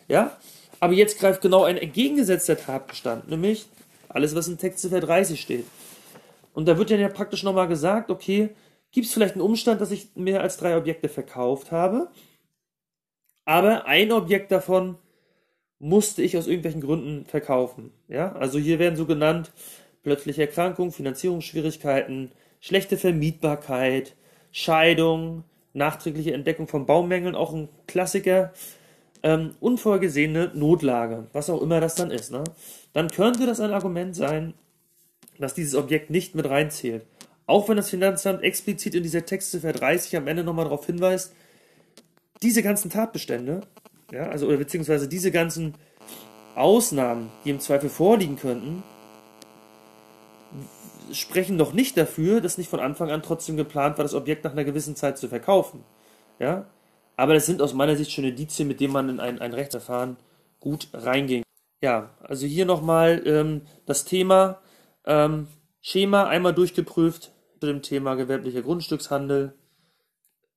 ja, 0.09 0.37
aber 0.81 0.95
jetzt 0.95 1.19
greift 1.19 1.41
genau 1.43 1.65
ein 1.65 1.77
entgegengesetzter 1.77 2.57
Tatbestand, 2.57 3.29
nämlich 3.29 3.67
alles, 4.09 4.35
was 4.35 4.49
in 4.49 4.59
Textziffer 4.59 5.01
30 5.01 5.41
steht. 5.41 5.67
Und 6.53 6.67
da 6.67 6.79
wird 6.79 6.91
ja 6.91 7.09
praktisch 7.09 7.43
nochmal 7.43 7.69
gesagt, 7.69 8.11
okay, 8.11 8.51
gibt 8.91 9.07
es 9.07 9.13
vielleicht 9.13 9.35
einen 9.35 9.43
Umstand, 9.43 9.81
dass 9.81 9.93
ich 9.93 10.09
mehr 10.17 10.41
als 10.41 10.57
drei 10.57 10.77
Objekte 10.77 11.09
verkauft 11.09 11.71
habe, 11.71 12.09
aber 13.45 13.87
ein 13.87 14.11
Objekt 14.11 14.51
davon 14.51 14.97
musste 15.81 16.23
ich 16.23 16.37
aus 16.37 16.47
irgendwelchen 16.47 16.83
Gründen 16.83 17.25
verkaufen. 17.25 17.91
Ja, 18.07 18.33
also 18.33 18.59
hier 18.59 18.79
werden 18.79 18.97
so 18.97 19.07
genannt 19.07 19.51
plötzliche 20.03 20.43
Erkrankung, 20.43 20.93
Finanzierungsschwierigkeiten, 20.93 22.31
schlechte 22.61 22.97
Vermietbarkeit, 22.97 24.15
Scheidung, 24.53 25.45
nachträgliche 25.73 26.35
Entdeckung 26.35 26.69
von 26.69 26.87
Baumängeln, 26.87 27.35
auch 27.35 27.53
ein 27.53 27.69
Klassiker, 27.87 28.53
ähm, 29.23 29.55
unvorgesehene 29.61 30.53
Notlage, 30.55 31.27
was 31.33 31.51
auch 31.51 31.63
immer 31.63 31.81
das 31.81 31.95
dann 31.95 32.11
ist. 32.11 32.31
Ne? 32.31 32.45
Dann 32.93 33.09
könnte 33.09 33.47
das 33.47 33.61
ein 33.61 33.73
Argument 33.73 34.15
sein, 34.15 34.55
dass 35.39 35.55
dieses 35.55 35.75
Objekt 35.75 36.11
nicht 36.11 36.35
mit 36.35 36.49
reinzählt. 36.49 37.07
Auch 37.47 37.69
wenn 37.69 37.77
das 37.77 37.91
Finanzamt 37.91 38.43
explizit 38.43 38.95
in 38.95 39.03
dieser 39.03 39.25
Textziffer 39.25 39.73
30 39.73 40.17
am 40.17 40.29
Ende 40.29 40.45
nochmal 40.45 40.67
darauf 40.67 40.87
hinweist, 40.87 41.35
diese 42.43 42.63
ganzen 42.63 42.91
Tatbestände 42.91 43.63
ja, 44.11 44.29
also 44.29 44.47
oder 44.47 44.57
beziehungsweise 44.57 45.09
diese 45.09 45.31
ganzen 45.31 45.75
Ausnahmen, 46.55 47.31
die 47.45 47.51
im 47.51 47.61
Zweifel 47.61 47.89
vorliegen 47.89 48.37
könnten, 48.37 48.83
sprechen 51.13 51.57
noch 51.57 51.73
nicht 51.73 51.97
dafür, 51.97 52.41
dass 52.41 52.59
nicht 52.59 52.71
von 52.71 52.81
Anfang 52.81 53.11
an 53.11 53.23
trotzdem 53.23 53.57
geplant 53.57 53.99
war, 53.99 54.05
das 54.05 54.15
Objekt 54.15 54.45
nach 54.45 54.53
einer 54.53 54.65
gewissen 54.65 54.97
Zeit 54.97 55.19
zu 55.19 55.29
verkaufen. 55.29 55.85
Ja, 56.39 56.67
aber 57.17 57.35
das 57.35 57.47
sind 57.47 57.63
aus 57.63 57.75
meiner 57.75 57.97
Sicht 57.97 58.13
schon 58.13 58.25
Indizien, 58.25 58.69
mit 58.69 58.81
denen 58.81 58.93
man 58.93 59.09
in 59.09 59.21
ein, 59.21 59.41
ein 59.41 59.53
Rechtsverfahren 59.53 60.17
gut 60.59 60.89
reingehen. 60.93 61.43
Ja, 61.83 62.11
also 62.23 62.47
hier 62.47 62.67
nochmal 62.67 63.23
ähm, 63.27 63.63
das 63.87 64.05
Thema 64.05 64.61
ähm, 65.05 65.49
Schema 65.81 66.25
einmal 66.25 66.55
durchgeprüft 66.55 67.33
zu 67.61 67.67
dem 67.67 67.83
Thema 67.83 68.15
gewerblicher 68.15 68.63
Grundstückshandel. 68.63 69.55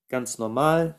Ganz 0.09 0.37
normal 0.37 0.95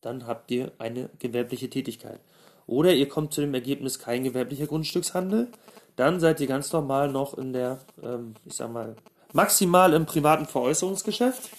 dann 0.00 0.26
habt 0.26 0.50
ihr 0.50 0.72
eine 0.78 1.10
gewerbliche 1.18 1.70
Tätigkeit. 1.70 2.20
Oder 2.66 2.94
ihr 2.94 3.08
kommt 3.08 3.32
zu 3.32 3.40
dem 3.40 3.54
Ergebnis 3.54 3.98
kein 3.98 4.24
gewerblicher 4.24 4.66
Grundstückshandel, 4.66 5.48
dann 5.96 6.20
seid 6.20 6.40
ihr 6.40 6.46
ganz 6.46 6.72
normal 6.72 7.10
noch 7.10 7.36
in 7.36 7.52
der, 7.52 7.78
ähm, 8.02 8.34
ich 8.44 8.54
sag 8.54 8.72
mal, 8.72 8.96
maximal 9.32 9.92
im 9.92 10.06
privaten 10.06 10.46
Veräußerungsgeschäft 10.46 11.50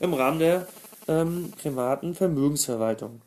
im 0.00 0.14
Rahmen 0.14 0.38
der 0.38 0.66
ähm, 1.08 1.52
privaten 1.60 2.14
Vermögensverwaltung. 2.14 3.22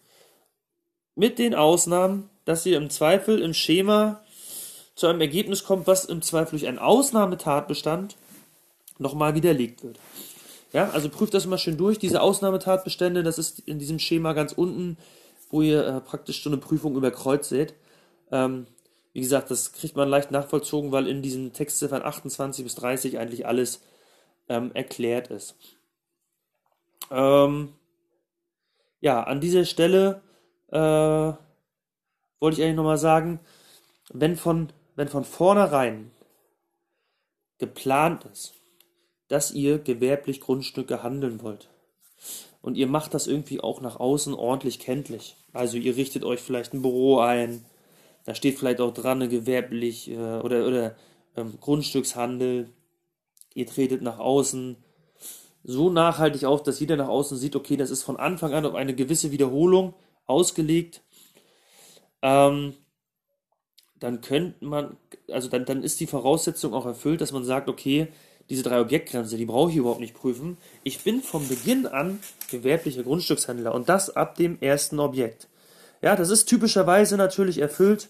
Mit 1.15 1.39
den 1.39 1.55
Ausnahmen, 1.55 2.29
dass 2.45 2.65
ihr 2.65 2.77
im 2.77 2.89
Zweifel 2.89 3.39
im 3.39 3.53
Schema 3.53 4.21
zu 4.95 5.07
einem 5.07 5.21
Ergebnis 5.21 5.63
kommt, 5.63 5.87
was 5.87 6.05
im 6.05 6.21
Zweifel 6.21 6.51
durch 6.51 6.67
einen 6.67 6.79
Ausnahmetatbestand 6.79 8.17
nochmal 8.97 9.33
widerlegt 9.33 9.83
wird. 9.83 9.97
Ja, 10.71 10.89
also 10.91 11.09
prüft 11.09 11.33
das 11.33 11.47
mal 11.47 11.57
schön 11.57 11.77
durch. 11.77 11.97
Diese 11.97 12.21
Ausnahmetatbestände, 12.21 13.23
das 13.23 13.39
ist 13.39 13.59
in 13.59 13.79
diesem 13.79 13.99
Schema 13.99 14.33
ganz 14.33 14.51
unten, 14.53 14.97
wo 15.49 15.61
ihr 15.61 15.85
äh, 15.85 16.01
praktisch 16.01 16.43
so 16.43 16.49
eine 16.49 16.57
Prüfung 16.57 16.95
über 16.95 17.11
Kreuz 17.11 17.49
seht. 17.49 17.73
Ähm, 18.31 18.67
wie 19.13 19.21
gesagt, 19.21 19.49
das 19.49 19.73
kriegt 19.73 19.95
man 19.95 20.07
leicht 20.07 20.29
nachvollzogen, 20.31 20.91
weil 20.91 21.07
in 21.07 21.21
diesen 21.21 21.53
Textziffern 21.53 22.03
28 22.03 22.63
bis 22.63 22.75
30 22.75 23.17
eigentlich 23.17 23.47
alles 23.47 23.81
ähm, 24.47 24.71
erklärt 24.73 25.29
ist. 25.29 25.55
Ähm, 27.09 27.73
ja, 29.01 29.23
an 29.23 29.41
dieser 29.41 29.65
Stelle 29.65 30.21
äh, 30.67 30.77
wollte 30.77 32.57
ich 32.57 32.61
eigentlich 32.61 32.75
nochmal 32.75 32.97
sagen, 32.97 33.39
wenn 34.11 34.35
von, 34.35 34.71
wenn 34.95 35.07
von 35.07 35.23
vornherein 35.23 36.11
geplant 37.57 38.25
ist, 38.31 38.53
dass 39.29 39.51
ihr 39.51 39.79
gewerblich 39.79 40.41
Grundstücke 40.41 41.01
handeln 41.01 41.41
wollt. 41.41 41.69
Und 42.61 42.75
ihr 42.75 42.87
macht 42.87 43.13
das 43.13 43.27
irgendwie 43.27 43.61
auch 43.61 43.79
nach 43.79 43.99
außen 43.99 44.33
ordentlich 44.33 44.79
kenntlich. 44.79 45.37
Also 45.53 45.77
ihr 45.77 45.95
richtet 45.95 46.25
euch 46.25 46.41
vielleicht 46.41 46.73
ein 46.73 46.81
Büro 46.81 47.19
ein, 47.19 47.63
da 48.25 48.35
steht 48.35 48.59
vielleicht 48.59 48.81
auch 48.81 48.93
dran, 48.93 49.27
gewerblich 49.29 50.11
äh, 50.11 50.39
oder, 50.39 50.67
oder 50.67 50.95
ähm, 51.35 51.57
Grundstückshandel. 51.59 52.69
Ihr 53.55 53.65
tretet 53.65 54.01
nach 54.01 54.19
außen 54.19 54.75
so 55.63 55.89
nachhaltig 55.89 56.45
auf, 56.45 56.63
dass 56.63 56.79
jeder 56.79 56.95
nach 56.95 57.07
außen 57.07 57.37
sieht, 57.37 57.55
okay, 57.55 57.77
das 57.77 57.89
ist 57.89 58.03
von 58.03 58.17
Anfang 58.17 58.53
an 58.53 58.65
auf 58.65 58.75
eine 58.75 58.95
gewisse 58.95 59.31
Wiederholung 59.31 59.93
ausgelegt. 60.25 61.01
Ähm, 62.21 62.73
dann 63.99 64.21
könnte 64.21 64.63
man, 64.63 64.97
also 65.29 65.49
dann, 65.49 65.65
dann 65.65 65.83
ist 65.83 65.99
die 65.99 66.07
Voraussetzung 66.07 66.73
auch 66.73 66.85
erfüllt, 66.85 67.21
dass 67.21 67.31
man 67.31 67.43
sagt, 67.43 67.67
okay, 67.67 68.07
diese 68.49 68.63
drei 68.63 68.81
Objektgrenze, 68.81 69.37
die 69.37 69.45
brauche 69.45 69.69
ich 69.71 69.77
überhaupt 69.77 69.99
nicht 69.99 70.15
prüfen. 70.15 70.57
Ich 70.83 71.03
bin 71.03 71.21
vom 71.21 71.47
Beginn 71.47 71.85
an 71.85 72.19
gewerblicher 72.49 73.03
Grundstückshändler 73.03 73.73
und 73.73 73.89
das 73.89 74.15
ab 74.15 74.35
dem 74.35 74.57
ersten 74.59 74.99
Objekt. 74.99 75.47
Ja, 76.01 76.15
das 76.15 76.29
ist 76.29 76.45
typischerweise 76.45 77.17
natürlich 77.17 77.59
erfüllt, 77.59 78.09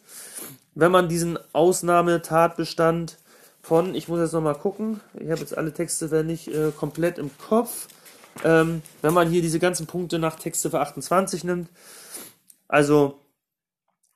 wenn 0.75 0.91
man 0.91 1.10
diesen 1.10 1.38
Ausnahmetatbestand 1.53 3.17
von, 3.62 3.96
ich 3.96 4.08
muss 4.08 4.19
jetzt 4.19 4.34
nochmal 4.34 4.55
gucken, 4.55 5.01
ich 5.13 5.29
habe 5.29 5.41
jetzt 5.41 5.58
alle 5.58 5.74
Texte 5.74 6.12
wenn 6.12 6.27
nicht 6.27 6.48
äh, 6.48 6.72
komplett 6.75 7.17
im 7.17 7.31
Kopf, 7.38 7.88
ähm, 8.43 8.81
wenn 9.01 9.13
man 9.13 9.29
hier 9.29 9.41
diese 9.41 9.60
ganzen 9.60 9.88
Punkte 9.88 10.19
nach 10.19 10.36
Textziffer 10.36 10.79
28 10.79 11.43
nimmt, 11.43 11.69
also 12.67 13.19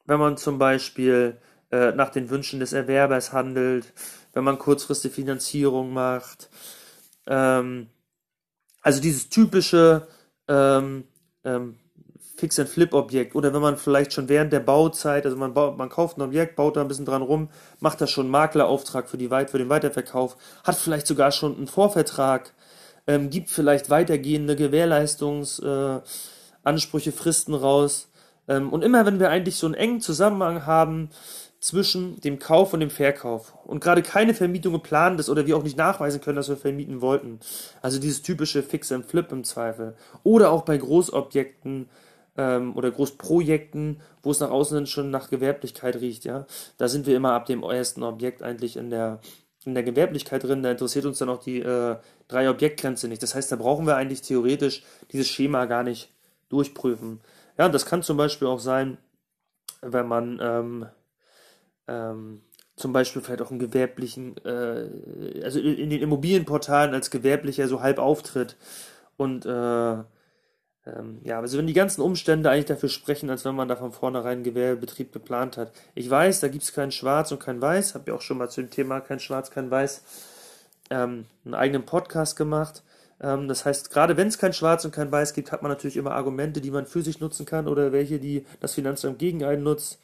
wenn 0.05 0.19
man 0.19 0.37
zum 0.37 0.57
Beispiel 0.59 1.37
äh, 1.73 1.91
nach 1.93 2.09
den 2.09 2.29
Wünschen 2.29 2.59
des 2.59 2.71
Erwerbers 2.71 3.33
handelt, 3.33 3.93
wenn 4.33 4.43
man 4.43 4.59
kurzfristige 4.59 5.11
Finanzierung 5.11 5.91
macht, 5.91 6.51
ähm, 7.25 7.87
also 8.83 9.01
dieses 9.01 9.29
typische 9.29 10.07
ähm, 10.47 11.05
ähm, 11.43 11.79
Fix-and-Flip-Objekt 12.37 13.33
oder 13.33 13.55
wenn 13.55 13.61
man 13.61 13.77
vielleicht 13.77 14.13
schon 14.13 14.29
während 14.29 14.53
der 14.53 14.59
Bauzeit, 14.59 15.25
also 15.25 15.35
man, 15.35 15.55
baut, 15.55 15.75
man 15.77 15.89
kauft 15.89 16.17
ein 16.17 16.21
Objekt, 16.21 16.55
baut 16.55 16.75
da 16.75 16.81
ein 16.81 16.87
bisschen 16.87 17.05
dran 17.05 17.23
rum, 17.23 17.49
macht 17.79 18.01
da 18.01 18.07
schon 18.07 18.25
einen 18.25 18.31
Maklerauftrag 18.31 19.09
für, 19.09 19.17
die, 19.17 19.29
für 19.29 19.57
den 19.57 19.69
Weiterverkauf, 19.69 20.37
hat 20.63 20.75
vielleicht 20.75 21.07
sogar 21.07 21.31
schon 21.31 21.57
einen 21.57 21.67
Vorvertrag, 21.67 22.53
ähm, 23.07 23.31
gibt 23.31 23.49
vielleicht 23.49 23.89
weitergehende 23.89 24.55
Gewährleistungsansprüche, 24.55 27.09
äh, 27.09 27.13
Fristen 27.13 27.55
raus. 27.55 28.09
Ähm, 28.47 28.71
und 28.71 28.83
immer 28.83 29.05
wenn 29.05 29.19
wir 29.19 29.29
eigentlich 29.29 29.55
so 29.55 29.65
einen 29.65 29.75
engen 29.75 30.01
Zusammenhang 30.01 30.65
haben 30.65 31.09
zwischen 31.63 32.19
dem 32.19 32.39
Kauf 32.39 32.73
und 32.73 32.81
dem 32.81 32.89
Verkauf. 32.89 33.53
Und 33.63 33.81
gerade 33.81 34.01
keine 34.01 34.33
Vermietung 34.33 34.73
geplant 34.73 35.17
ist 35.21 35.29
oder 35.29 35.47
wir 35.47 35.55
auch 35.55 35.63
nicht 35.63 35.77
nachweisen 35.77 36.19
können, 36.19 36.35
dass 36.35 36.49
wir 36.49 36.57
vermieten 36.57 36.99
wollten, 36.99 37.39
also 37.81 38.01
dieses 38.01 38.21
typische 38.21 38.63
Fix 38.63 38.91
and 38.91 39.05
Flip 39.05 39.31
im 39.31 39.45
Zweifel, 39.45 39.95
oder 40.23 40.51
auch 40.51 40.63
bei 40.63 40.77
Großobjekten, 40.77 41.87
ähm, 42.35 42.75
oder 42.75 42.91
Großprojekten, 42.91 44.01
wo 44.23 44.31
es 44.31 44.41
nach 44.41 44.49
außen 44.49 44.87
schon 44.87 45.09
nach 45.09 45.29
Gewerblichkeit 45.29 45.95
riecht, 46.01 46.25
ja, 46.25 46.45
da 46.77 46.89
sind 46.89 47.05
wir 47.05 47.15
immer 47.15 47.31
ab 47.31 47.45
dem 47.45 47.63
ersten 47.63 48.03
Objekt 48.03 48.43
eigentlich 48.43 48.75
in 48.75 48.89
der, 48.89 49.21
in 49.63 49.73
der 49.73 49.83
Gewerblichkeit 49.83 50.43
drin, 50.43 50.63
da 50.63 50.71
interessiert 50.71 51.05
uns 51.05 51.19
dann 51.19 51.29
auch 51.29 51.41
die 51.41 51.61
äh, 51.61 51.95
drei 52.27 52.49
Objektgrenze 52.49 53.07
nicht. 53.07 53.23
Das 53.23 53.35
heißt, 53.35 53.49
da 53.53 53.55
brauchen 53.55 53.87
wir 53.87 53.95
eigentlich 53.95 54.21
theoretisch 54.21 54.83
dieses 55.13 55.29
Schema 55.29 55.63
gar 55.63 55.83
nicht 55.83 56.11
durchprüfen. 56.49 57.21
Ja, 57.57 57.69
das 57.69 57.85
kann 57.85 58.03
zum 58.03 58.17
Beispiel 58.17 58.49
auch 58.49 58.59
sein, 58.59 58.97
wenn 59.81 60.07
man 60.07 60.39
ähm, 60.41 60.87
ähm, 61.87 62.41
zum 62.75 62.93
Beispiel 62.93 63.21
vielleicht 63.21 63.41
auch 63.41 63.51
einen 63.51 63.59
gewerblichen, 63.59 64.37
äh, 64.45 65.41
also 65.43 65.59
in 65.59 65.89
den 65.89 66.01
Immobilienportalen 66.01 66.93
als 66.93 67.11
gewerblicher 67.11 67.67
so 67.67 67.81
halb 67.81 67.99
auftritt 67.99 68.57
und 69.17 69.45
äh, 69.45 70.03
ähm, 70.85 71.21
ja, 71.23 71.39
also 71.39 71.57
wenn 71.57 71.67
die 71.67 71.73
ganzen 71.73 72.01
Umstände 72.01 72.49
eigentlich 72.49 72.65
dafür 72.65 72.89
sprechen, 72.89 73.29
als 73.29 73.45
wenn 73.45 73.55
man 73.55 73.67
da 73.67 73.75
von 73.75 73.91
vornherein 73.91 74.33
einen 74.33 74.43
Gewerbebetrieb 74.43 75.13
geplant 75.13 75.55
hat. 75.55 75.71
Ich 75.95 76.09
weiß, 76.09 76.41
da 76.41 76.49
gibt 76.49 76.63
es 76.63 76.73
kein 76.73 76.91
Schwarz 76.91 77.31
und 77.31 77.39
kein 77.39 77.61
Weiß, 77.61 77.95
habe 77.95 78.11
ja 78.11 78.17
auch 78.17 78.21
schon 78.21 78.37
mal 78.37 78.49
zu 78.49 78.61
dem 78.61 78.69
Thema 78.69 78.99
kein 78.99 79.19
Schwarz, 79.19 79.49
kein 79.49 79.71
Weiß 79.71 80.03
ähm, 80.89 81.25
einen 81.45 81.53
eigenen 81.53 81.85
Podcast 81.85 82.35
gemacht. 82.35 82.83
Ähm, 83.21 83.47
das 83.47 83.65
heißt, 83.65 83.91
gerade 83.91 84.17
wenn 84.17 84.27
es 84.27 84.37
kein 84.37 84.53
Schwarz 84.53 84.83
und 84.83 84.93
kein 84.93 85.11
Weiß 85.11 85.33
gibt, 85.33 85.51
hat 85.51 85.61
man 85.61 85.71
natürlich 85.71 85.97
immer 85.97 86.11
Argumente, 86.11 86.59
die 86.59 86.71
man 86.71 86.85
für 86.85 87.01
sich 87.01 87.19
nutzen 87.19 87.45
kann 87.45 87.67
oder 87.67 87.91
welche, 87.93 88.19
die 88.19 88.45
das 88.59 88.73
Finanzamt 88.73 89.19
gegen 89.19 89.43
einen 89.43 89.63
nutzt. 89.63 89.99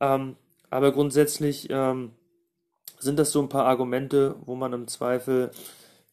Ähm, 0.00 0.36
aber 0.70 0.92
grundsätzlich 0.92 1.68
ähm, 1.70 2.12
sind 2.98 3.18
das 3.18 3.32
so 3.32 3.40
ein 3.40 3.48
paar 3.48 3.66
Argumente, 3.66 4.36
wo 4.44 4.54
man 4.54 4.72
im 4.72 4.88
Zweifel 4.88 5.50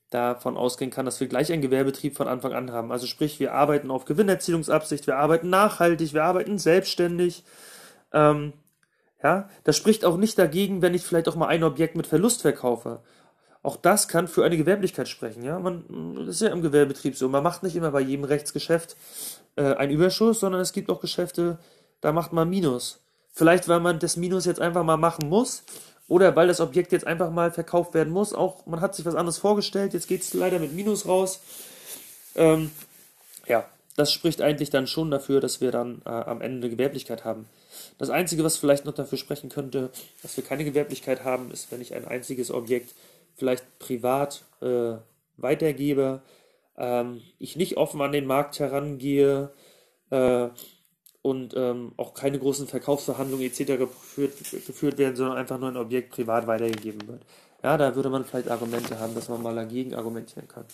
davon 0.10 0.56
ausgehen 0.56 0.92
kann, 0.92 1.06
dass 1.06 1.20
wir 1.20 1.28
gleich 1.28 1.52
einen 1.52 1.62
Gewerbetrieb 1.62 2.16
von 2.16 2.28
Anfang 2.28 2.54
an 2.54 2.72
haben. 2.72 2.92
Also 2.92 3.08
sprich, 3.08 3.40
wir 3.40 3.54
arbeiten 3.54 3.92
auf 3.92 4.06
Gewinnerzielungsabsicht, 4.06 5.08
wir 5.08 5.18
arbeiten 5.18 5.50
nachhaltig, 5.50 6.14
wir 6.14 6.24
arbeiten 6.24 6.58
selbstständig. 6.58 7.44
Ähm, 8.14 8.54
ja, 9.22 9.50
das 9.64 9.76
spricht 9.76 10.06
auch 10.06 10.18
nicht 10.18 10.38
dagegen, 10.38 10.82
wenn 10.82 10.94
ich 10.94 11.04
vielleicht 11.04 11.28
auch 11.28 11.36
mal 11.36 11.48
ein 11.48 11.64
Objekt 11.64 11.96
mit 11.96 12.08
Verlust 12.08 12.44
verkaufe. 12.44 13.02
Auch 13.64 13.78
das 13.78 14.08
kann 14.08 14.28
für 14.28 14.46
eine 14.46 14.58
Gewerblichkeit 14.58 15.10
sprechen. 15.10 15.44
Ja, 15.44 15.58
man 15.58 16.16
das 16.20 16.36
ist 16.36 16.42
ja 16.44 16.50
im 16.50 16.62
Gewerbetrieb 16.62 17.16
so. 17.18 17.28
Man 17.28 17.42
macht 17.42 17.64
nicht 17.64 17.76
immer 17.76 17.90
bei 17.90 18.02
jedem 18.02 18.24
Rechtsgeschäft 18.24 18.96
äh, 19.56 19.74
einen 19.74 19.92
Überschuss, 19.92 20.40
sondern 20.40 20.62
es 20.62 20.72
gibt 20.72 20.92
auch 20.92 21.02
Geschäfte, 21.02 21.58
da 22.00 22.12
macht 22.12 22.32
man 22.32 22.48
Minus. 22.48 23.05
Vielleicht, 23.36 23.68
weil 23.68 23.82
man 23.82 24.00
das 24.00 24.16
Minus 24.16 24.46
jetzt 24.46 24.62
einfach 24.62 24.84
mal 24.84 24.98
machen 24.98 25.28
muss 25.28 25.64
oder 26.08 26.36
weil 26.38 26.48
das 26.48 26.62
Objekt 26.62 26.94
jetzt 26.94 27.06
einfach 27.06 27.30
mal 27.32 27.52
verkauft 27.52 27.94
werden 27.94 28.14
muss. 28.14 28.34
Auch 28.34 28.66
man 28.66 28.80
hat 28.80 28.96
sich 28.96 29.06
was 29.06 29.16
anderes 29.16 29.38
vorgestellt, 29.38 29.94
jetzt 29.94 30.08
geht 30.08 30.22
es 30.22 30.34
leider 30.34 30.58
mit 30.58 30.74
Minus 30.74 31.06
raus. 31.06 31.42
Ähm, 32.36 32.72
ja, 33.46 33.66
das 33.98 34.14
spricht 34.14 34.42
eigentlich 34.42 34.70
dann 34.70 34.88
schon 34.88 35.12
dafür, 35.12 35.42
dass 35.42 35.60
wir 35.60 35.72
dann 35.72 36.02
äh, 36.06 36.10
am 36.10 36.40
Ende 36.42 36.66
eine 36.66 36.70
Gewerblichkeit 36.70 37.26
haben. 37.26 37.46
Das 37.98 38.10
Einzige, 38.10 38.44
was 38.44 38.58
vielleicht 38.58 38.86
noch 38.86 38.94
dafür 38.94 39.18
sprechen 39.18 39.50
könnte, 39.50 39.90
dass 40.22 40.38
wir 40.38 40.44
keine 40.44 40.64
Gewerblichkeit 40.64 41.26
haben, 41.26 41.52
ist, 41.52 41.72
wenn 41.72 41.82
ich 41.82 41.94
ein 41.94 42.08
einziges 42.08 42.52
Objekt 42.52 42.96
vielleicht 43.36 43.80
privat 43.80 44.46
äh, 44.62 44.96
weitergebe, 45.36 46.22
ähm, 46.78 47.22
ich 47.38 47.58
nicht 47.58 47.76
offen 47.76 48.02
an 48.02 48.14
den 48.14 48.26
Markt 48.26 48.60
herangehe, 48.60 49.52
äh, 50.10 50.48
und 51.26 51.56
ähm, 51.58 51.92
auch 51.98 52.14
keine 52.14 52.38
großen 52.38 52.68
Verkaufsverhandlungen 52.68 53.48
etc. 53.48 53.80
Geführt, 53.80 54.34
geführt 54.68 55.00
werden, 55.00 55.16
sondern 55.16 55.38
einfach 55.38 55.58
nur 55.58 55.70
ein 55.70 55.78
Objekt 55.78 56.12
privat 56.12 56.46
weitergegeben 56.46 57.08
wird. 57.08 57.24
Ja, 57.64 57.78
da 57.78 57.96
würde 57.96 58.12
man 58.12 58.26
vielleicht 58.26 58.52
Argumente 58.52 59.00
haben, 59.00 59.16
dass 59.16 59.28
man 59.28 59.42
mal 59.42 59.56
dagegen 59.56 59.96
argumentieren 59.96 60.48
kann. 60.48 60.66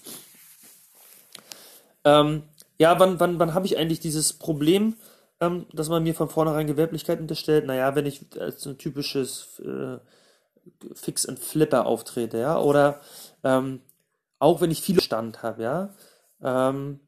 Ähm, 2.03 2.43
ja, 2.77 2.99
wann, 2.99 3.17
wann, 3.21 3.39
wann 3.39 3.53
habe 3.53 3.65
ich 3.65 3.77
eigentlich 3.77 4.01
dieses 4.01 4.33
Problem, 4.33 4.97
ähm, 5.39 5.67
dass 5.71 5.87
man 5.87 6.03
mir 6.03 6.13
von 6.13 6.27
vornherein 6.27 6.67
Gewerblichkeit 6.67 7.21
unterstellt? 7.21 7.65
Naja, 7.65 7.95
wenn 7.95 8.05
ich 8.05 8.25
als 8.37 8.65
ein 8.65 8.77
typisches 8.77 9.61
äh, 9.61 9.99
Fix 10.93 11.25
and 11.25 11.39
Flipper 11.39 11.85
auftrete, 11.85 12.39
ja, 12.39 12.59
oder 12.59 12.99
ähm, 13.45 13.79
auch 14.37 14.59
wenn 14.59 14.71
ich 14.71 14.81
viel 14.81 14.99
Stand 14.99 15.43
habe, 15.43 15.63
ja, 15.63 15.89
ähm, 16.43 16.99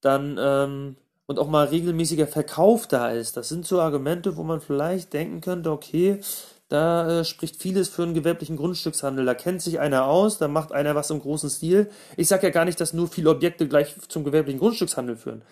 dann 0.00 0.36
ähm, 0.40 0.96
und 1.28 1.38
auch 1.38 1.48
mal 1.48 1.66
regelmäßiger 1.66 2.26
Verkauf 2.26 2.88
da 2.88 3.10
ist. 3.10 3.36
Das 3.36 3.50
sind 3.50 3.66
so 3.66 3.80
Argumente, 3.80 4.36
wo 4.36 4.42
man 4.42 4.62
vielleicht 4.62 5.12
denken 5.12 5.42
könnte, 5.42 5.70
okay, 5.70 6.20
da 6.68 7.20
äh, 7.20 7.24
spricht 7.24 7.56
vieles 7.56 7.90
für 7.90 8.02
einen 8.02 8.14
gewerblichen 8.14 8.56
Grundstückshandel. 8.56 9.26
Da 9.26 9.34
kennt 9.34 9.60
sich 9.60 9.78
einer 9.78 10.06
aus, 10.06 10.38
da 10.38 10.48
macht 10.48 10.72
einer 10.72 10.94
was 10.94 11.10
im 11.10 11.20
großen 11.20 11.50
Stil. 11.50 11.90
Ich 12.16 12.28
sage 12.28 12.46
ja 12.46 12.52
gar 12.52 12.64
nicht, 12.64 12.80
dass 12.80 12.94
nur 12.94 13.08
viele 13.08 13.28
Objekte 13.30 13.68
gleich 13.68 13.94
zum 14.08 14.24
gewerblichen 14.24 14.58
Grundstückshandel 14.58 15.16
führen. 15.16 15.42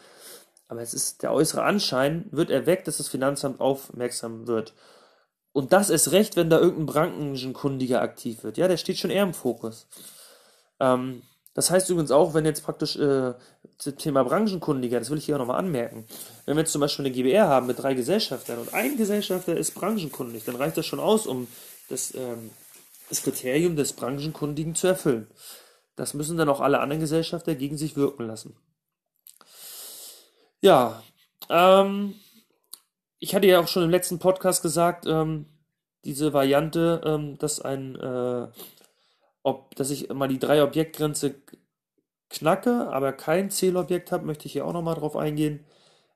Aber 0.68 0.80
es 0.80 0.94
ist 0.94 1.22
der 1.22 1.32
äußere 1.32 1.62
Anschein, 1.62 2.24
wird 2.30 2.50
erweckt, 2.50 2.88
dass 2.88 2.96
das 2.96 3.08
Finanzamt 3.08 3.60
aufmerksam 3.60 4.46
wird. 4.46 4.72
Und 5.52 5.72
das 5.72 5.90
ist 5.90 6.10
recht, 6.10 6.36
wenn 6.36 6.50
da 6.50 6.58
irgendein 6.58 6.86
Branchenkundiger 6.86 8.00
aktiv 8.00 8.44
wird. 8.44 8.56
Ja, 8.56 8.66
der 8.66 8.78
steht 8.78 8.98
schon 8.98 9.10
eher 9.10 9.22
im 9.22 9.34
Fokus. 9.34 9.86
Ähm, 10.80 11.22
das 11.56 11.70
heißt 11.70 11.88
übrigens 11.88 12.10
auch, 12.10 12.34
wenn 12.34 12.44
jetzt 12.44 12.64
praktisch 12.64 12.96
äh, 12.96 13.32
das 13.82 13.94
Thema 13.96 14.22
Branchenkundiger, 14.24 14.98
das 14.98 15.08
will 15.08 15.16
ich 15.16 15.24
hier 15.24 15.36
auch 15.36 15.40
nochmal 15.40 15.58
anmerken, 15.58 16.06
wenn 16.44 16.54
wir 16.54 16.60
jetzt 16.60 16.72
zum 16.72 16.82
Beispiel 16.82 17.06
eine 17.06 17.14
GBR 17.14 17.48
haben 17.48 17.66
mit 17.66 17.78
drei 17.78 17.94
Gesellschaftern 17.94 18.58
und 18.58 18.74
ein 18.74 18.98
Gesellschafter 18.98 19.56
ist 19.56 19.74
branchenkundig, 19.74 20.44
dann 20.44 20.56
reicht 20.56 20.76
das 20.76 20.84
schon 20.84 21.00
aus, 21.00 21.26
um 21.26 21.48
das, 21.88 22.14
ähm, 22.14 22.50
das 23.08 23.22
Kriterium 23.22 23.74
des 23.74 23.94
Branchenkundigen 23.94 24.74
zu 24.74 24.86
erfüllen. 24.86 25.28
Das 25.96 26.12
müssen 26.12 26.36
dann 26.36 26.50
auch 26.50 26.60
alle 26.60 26.80
anderen 26.80 27.00
Gesellschafter 27.00 27.54
gegen 27.54 27.78
sich 27.78 27.96
wirken 27.96 28.26
lassen. 28.26 28.54
Ja, 30.60 31.02
ähm, 31.48 32.16
ich 33.18 33.34
hatte 33.34 33.46
ja 33.46 33.60
auch 33.60 33.68
schon 33.68 33.82
im 33.82 33.90
letzten 33.90 34.18
Podcast 34.18 34.60
gesagt, 34.60 35.06
ähm, 35.06 35.46
diese 36.04 36.34
Variante, 36.34 37.00
ähm, 37.02 37.38
dass 37.38 37.62
ein 37.62 37.96
äh, 37.96 38.48
ob, 39.46 39.76
dass 39.76 39.90
ich 39.90 40.12
mal 40.12 40.26
die 40.26 40.40
drei 40.40 40.60
Objektgrenze 40.62 41.36
knacke, 42.30 42.88
aber 42.88 43.12
kein 43.12 43.48
Zählobjekt 43.48 44.10
habe, 44.10 44.26
möchte 44.26 44.46
ich 44.46 44.52
hier 44.52 44.66
auch 44.66 44.72
nochmal 44.72 44.96
drauf 44.96 45.16
eingehen. 45.16 45.64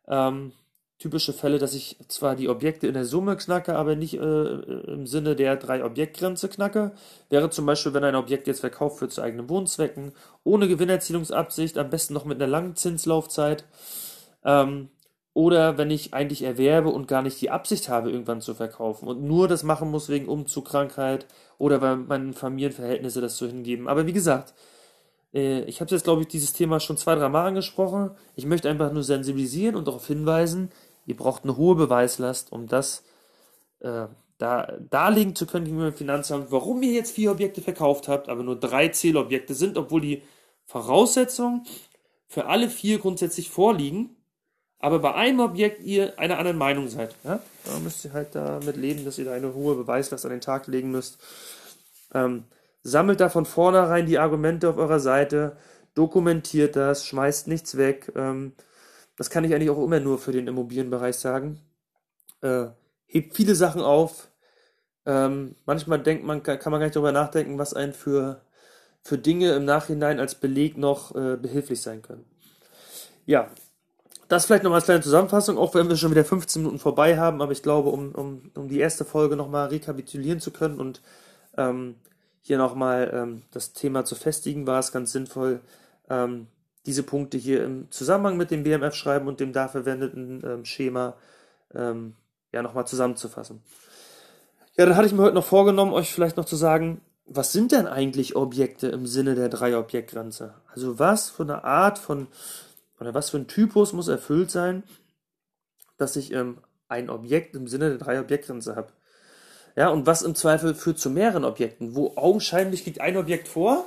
Ähm, 0.09 0.53
typische 0.99 1.33
Fälle, 1.33 1.59
dass 1.59 1.73
ich 1.73 1.97
zwar 2.09 2.35
die 2.35 2.49
Objekte 2.49 2.89
in 2.89 2.95
der 2.95 3.05
Summe 3.05 3.37
knacke, 3.37 3.77
aber 3.77 3.95
nicht 3.95 4.15
äh, 4.15 4.19
im 4.19 5.07
Sinne 5.07 5.37
der 5.37 5.55
drei 5.57 5.85
Objektgrenze 5.85 6.49
knacke, 6.49 6.91
wäre 7.29 7.51
zum 7.51 7.67
Beispiel, 7.67 7.95
wenn 7.95 8.03
ein 8.03 8.17
Objekt 8.17 8.49
jetzt 8.49 8.61
verkauft 8.61 9.01
wird 9.01 9.13
zu 9.13 9.23
eigenen 9.23 9.49
Wohnzwecken, 9.49 10.13
ohne 10.43 10.67
Gewinnerzielungsabsicht, 10.67 11.79
am 11.79 11.89
besten 11.89 12.15
noch 12.15 12.25
mit 12.25 12.43
einer 12.43 12.51
langen 12.51 12.75
Zinslaufzeit. 12.75 13.65
Ähm, 14.45 14.91
oder 15.33 15.79
wenn 15.79 15.91
ich 15.91 16.13
eigentlich 16.13 16.43
erwerbe 16.43 16.89
und 16.89 17.07
gar 17.07 17.23
nicht 17.23 17.41
die 17.41 17.51
Absicht 17.51 17.89
habe, 17.89 18.11
irgendwann 18.11 18.41
zu 18.41 18.55
verkaufen 18.55 19.09
und 19.09 19.23
nur 19.23 19.47
das 19.49 19.63
machen 19.63 19.91
muss 19.91 20.09
wegen 20.09 20.29
Umzug, 20.29 20.67
Krankheit 20.67 21.27
oder 21.59 21.81
weil 21.81 21.97
meine 21.97 22.33
Familienverhältnisse 22.33 23.21
das 23.21 23.37
so 23.37 23.47
hingeben. 23.47 23.89
Aber 23.89 24.07
wie 24.07 24.13
gesagt, 24.13 24.55
äh, 25.33 25.63
ich 25.63 25.81
habe 25.81 25.91
jetzt, 25.93 26.05
glaube 26.05 26.23
ich, 26.23 26.29
dieses 26.29 26.53
Thema 26.53 26.81
schon 26.81 26.97
zwei, 26.97 27.15
drei 27.15 27.29
Mal 27.29 27.47
angesprochen. 27.47 28.11
Ich 28.35 28.47
möchte 28.47 28.69
einfach 28.69 28.93
nur 28.93 29.05
sensibilisieren 29.05 29.77
und 29.77 29.87
darauf 29.87 30.07
hinweisen, 30.07 30.71
ihr 31.07 31.17
braucht 31.17 31.45
eine 31.45 31.57
hohe 31.57 31.77
Beweislast, 31.77 32.51
um 32.53 32.67
das 32.67 33.05
äh, 33.81 34.07
da, 34.39 34.73
darlegen 34.91 35.37
zu 35.37 35.47
können 35.47 35.67
gegenüber 35.67 35.91
dem 35.91 35.97
Finanzamt, 35.97 36.51
warum 36.51 36.83
ihr 36.83 36.93
jetzt 36.93 37.15
vier 37.15 37.31
Objekte 37.31 37.61
verkauft 37.61 38.09
habt, 38.09 38.29
aber 38.29 38.43
nur 38.43 38.59
drei 38.59 38.89
Zählobjekte 38.89 39.55
sind, 39.55 39.79
obwohl 39.79 40.01
die 40.01 40.23
Voraussetzungen 40.65 41.67
für 42.27 42.47
alle 42.47 42.69
vier 42.69 42.99
grundsätzlich 42.99 43.51
vorliegen 43.51 44.17
aber 44.81 44.99
bei 44.99 45.15
einem 45.15 45.41
Objekt 45.41 45.83
ihr 45.83 46.19
einer 46.19 46.39
anderen 46.39 46.59
Meinung 46.59 46.89
seid. 46.89 47.15
Ja? 47.23 47.41
Da 47.67 47.79
müsst 47.79 48.05
ihr 48.05 48.13
halt 48.13 48.35
damit 48.35 48.77
leben, 48.77 49.05
dass 49.05 49.19
ihr 49.19 49.27
da 49.27 49.33
eine 49.33 49.55
hohe 49.55 49.75
Beweislast 49.77 50.25
an 50.25 50.33
den 50.33 50.41
Tag 50.41 50.67
legen 50.67 50.91
müsst. 50.91 51.19
Ähm, 52.15 52.45
sammelt 52.83 53.21
da 53.21 53.29
von 53.29 53.45
vornherein 53.45 54.07
die 54.07 54.19
Argumente 54.19 54.69
auf 54.71 54.79
eurer 54.79 54.99
Seite, 54.99 55.57
dokumentiert 55.95 56.77
das, 56.77 57.07
schmeißt 57.07 57.47
nichts 57.47 57.77
weg. 57.77 58.11
Ähm, 58.17 58.55
das 59.17 59.29
kann 59.29 59.45
ich 59.45 59.55
eigentlich 59.55 59.71
auch 59.71 59.85
immer 59.85 60.01
nur 60.01 60.19
für 60.19 60.33
den 60.33 60.47
Immobilienbereich 60.47 61.17
sagen. 61.17 61.61
Äh, 62.41 62.69
hebt 63.07 63.35
viele 63.37 63.55
Sachen 63.55 63.83
auf. 63.83 64.29
Ähm, 65.05 65.57
manchmal 65.67 66.03
denkt 66.03 66.25
man, 66.25 66.43
kann 66.43 66.59
man 66.71 66.81
gar 66.81 66.87
nicht 66.87 66.97
darüber 66.97 67.13
nachdenken, 67.13 67.59
was 67.59 67.75
einen 67.75 67.93
für, 67.93 68.41
für 69.03 69.19
Dinge 69.19 69.53
im 69.53 69.67
Nachhinein 69.67 70.21
als 70.21 70.37
Beleg 70.37 70.79
noch 70.79 71.15
äh, 71.15 71.37
behilflich 71.37 71.83
sein 71.83 72.01
können. 72.01 72.25
Ja, 73.27 73.51
das 74.31 74.47
vielleicht 74.47 74.63
nochmal 74.63 74.79
als 74.79 74.85
kleine 74.85 75.03
Zusammenfassung, 75.03 75.59
auch 75.59 75.75
wenn 75.75 75.89
wir 75.89 75.97
schon 75.97 76.13
wieder 76.13 76.25
15 76.25 76.63
Minuten 76.63 76.79
vorbei 76.79 77.19
haben, 77.19 77.43
aber 77.43 77.51
ich 77.51 77.63
glaube, 77.63 77.91
um, 77.91 78.13
um, 78.13 78.51
um 78.55 78.69
die 78.69 78.79
erste 78.79 79.05
Folge 79.05 79.35
nochmal 79.35 79.69
rekapitulieren 79.69 80.39
zu 80.39 80.53
können 80.53 80.79
und 80.79 81.03
ähm, 81.59 81.97
hier 82.41 82.57
nochmal 82.57 83.11
ähm, 83.13 83.43
das 83.51 83.73
Thema 83.73 84.05
zu 84.05 84.15
festigen, 84.15 84.69
war 84.69 84.79
es 84.79 84.93
ganz 84.93 85.11
sinnvoll, 85.11 85.61
ähm, 86.09 86.47
diese 86.87 87.03
Punkte 87.03 87.39
hier 87.39 87.65
im 87.65 87.91
Zusammenhang 87.91 88.37
mit 88.37 88.53
dem 88.53 88.63
BMF-Schreiben 88.63 89.27
und 89.27 89.41
dem 89.41 89.53
da 89.53 89.67
verwendeten 89.67 90.43
ähm, 90.45 90.65
Schema 90.65 91.15
ähm, 91.75 92.15
ja 92.53 92.63
nochmal 92.63 92.87
zusammenzufassen. 92.87 93.63
Ja, 94.77 94.87
dann 94.87 94.97
hatte 94.97 95.09
ich 95.09 95.13
mir 95.13 95.23
heute 95.23 95.35
noch 95.35 95.45
vorgenommen, 95.45 95.93
euch 95.93 96.15
vielleicht 96.15 96.37
noch 96.37 96.45
zu 96.45 96.57
sagen, 96.57 97.01
was 97.27 97.53
sind 97.53 97.73
denn 97.73 97.89
eigentlich 97.89 98.37
Objekte 98.37 98.87
im 98.89 99.07
Sinne 99.07 99.35
der 99.35 99.49
Drei-Objekt-Grenze? 99.49 100.55
Also 100.73 100.99
was 101.01 101.31
für 101.31 101.43
eine 101.43 101.65
Art 101.65 101.99
von, 101.99 102.29
oder 103.01 103.15
was 103.15 103.31
für 103.31 103.39
ein 103.39 103.49
Typus 103.49 103.93
muss 103.93 104.09
erfüllt 104.09 104.51
sein, 104.51 104.83
dass 105.97 106.17
ich 106.17 106.33
ähm, 106.33 106.59
ein 106.89 107.11
Objekt 107.11 107.57
im 107.57 107.67
Sinne 107.67 107.89
der 107.89 107.99
Drei-Objekt-Grenze 107.99 108.77
habe? 108.77 108.93
Ja, 109.77 109.89
und 109.89 110.07
was 110.07 110.23
im 110.23 110.35
Zweifel 110.35 110.75
führt 110.75 110.99
zu 110.99 111.11
mehreren 111.11 111.45
Objekten, 111.45 111.95
wo 111.95 112.17
augenscheinlich 112.17 112.85
liegt 112.85 113.01
ein 113.01 113.17
Objekt 113.17 113.49
vor, 113.49 113.87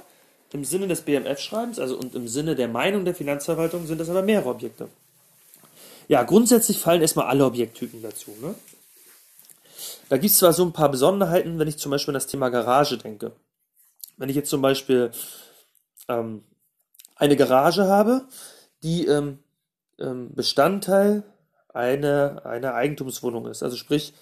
im 0.51 0.63
Sinne 0.63 0.87
des 0.87 1.01
BMF-Schreibens, 1.01 1.79
also 1.79 1.97
und 1.97 2.15
im 2.15 2.27
Sinne 2.27 2.55
der 2.55 2.67
Meinung 2.67 3.05
der 3.05 3.15
Finanzverwaltung 3.15 3.87
sind 3.87 3.99
das 3.99 4.09
aber 4.09 4.21
mehrere 4.21 4.49
Objekte. 4.49 4.87
Ja, 6.07 6.23
grundsätzlich 6.23 6.79
fallen 6.79 7.01
erstmal 7.01 7.27
alle 7.27 7.45
Objekttypen 7.45 8.01
dazu. 8.01 8.31
Ne? 8.41 8.53
Da 10.09 10.17
gibt 10.17 10.31
es 10.31 10.37
zwar 10.37 10.53
so 10.53 10.63
ein 10.63 10.73
paar 10.73 10.89
Besonderheiten, 10.89 11.57
wenn 11.59 11.67
ich 11.67 11.77
zum 11.77 11.91
Beispiel 11.91 12.11
an 12.11 12.15
das 12.15 12.27
Thema 12.27 12.49
Garage 12.49 12.97
denke. 12.97 13.31
Wenn 14.17 14.29
ich 14.29 14.35
jetzt 14.35 14.49
zum 14.49 14.61
Beispiel 14.61 15.11
ähm, 16.07 16.43
eine 17.15 17.35
Garage 17.35 17.87
habe, 17.87 18.25
die 18.83 19.07
ähm, 19.07 19.39
ähm, 19.99 20.33
Bestandteil 20.33 21.23
einer, 21.69 22.45
einer 22.45 22.75
Eigentumswohnung 22.75 23.47
ist. 23.47 23.63
Also 23.63 23.77
sprich, 23.77 24.13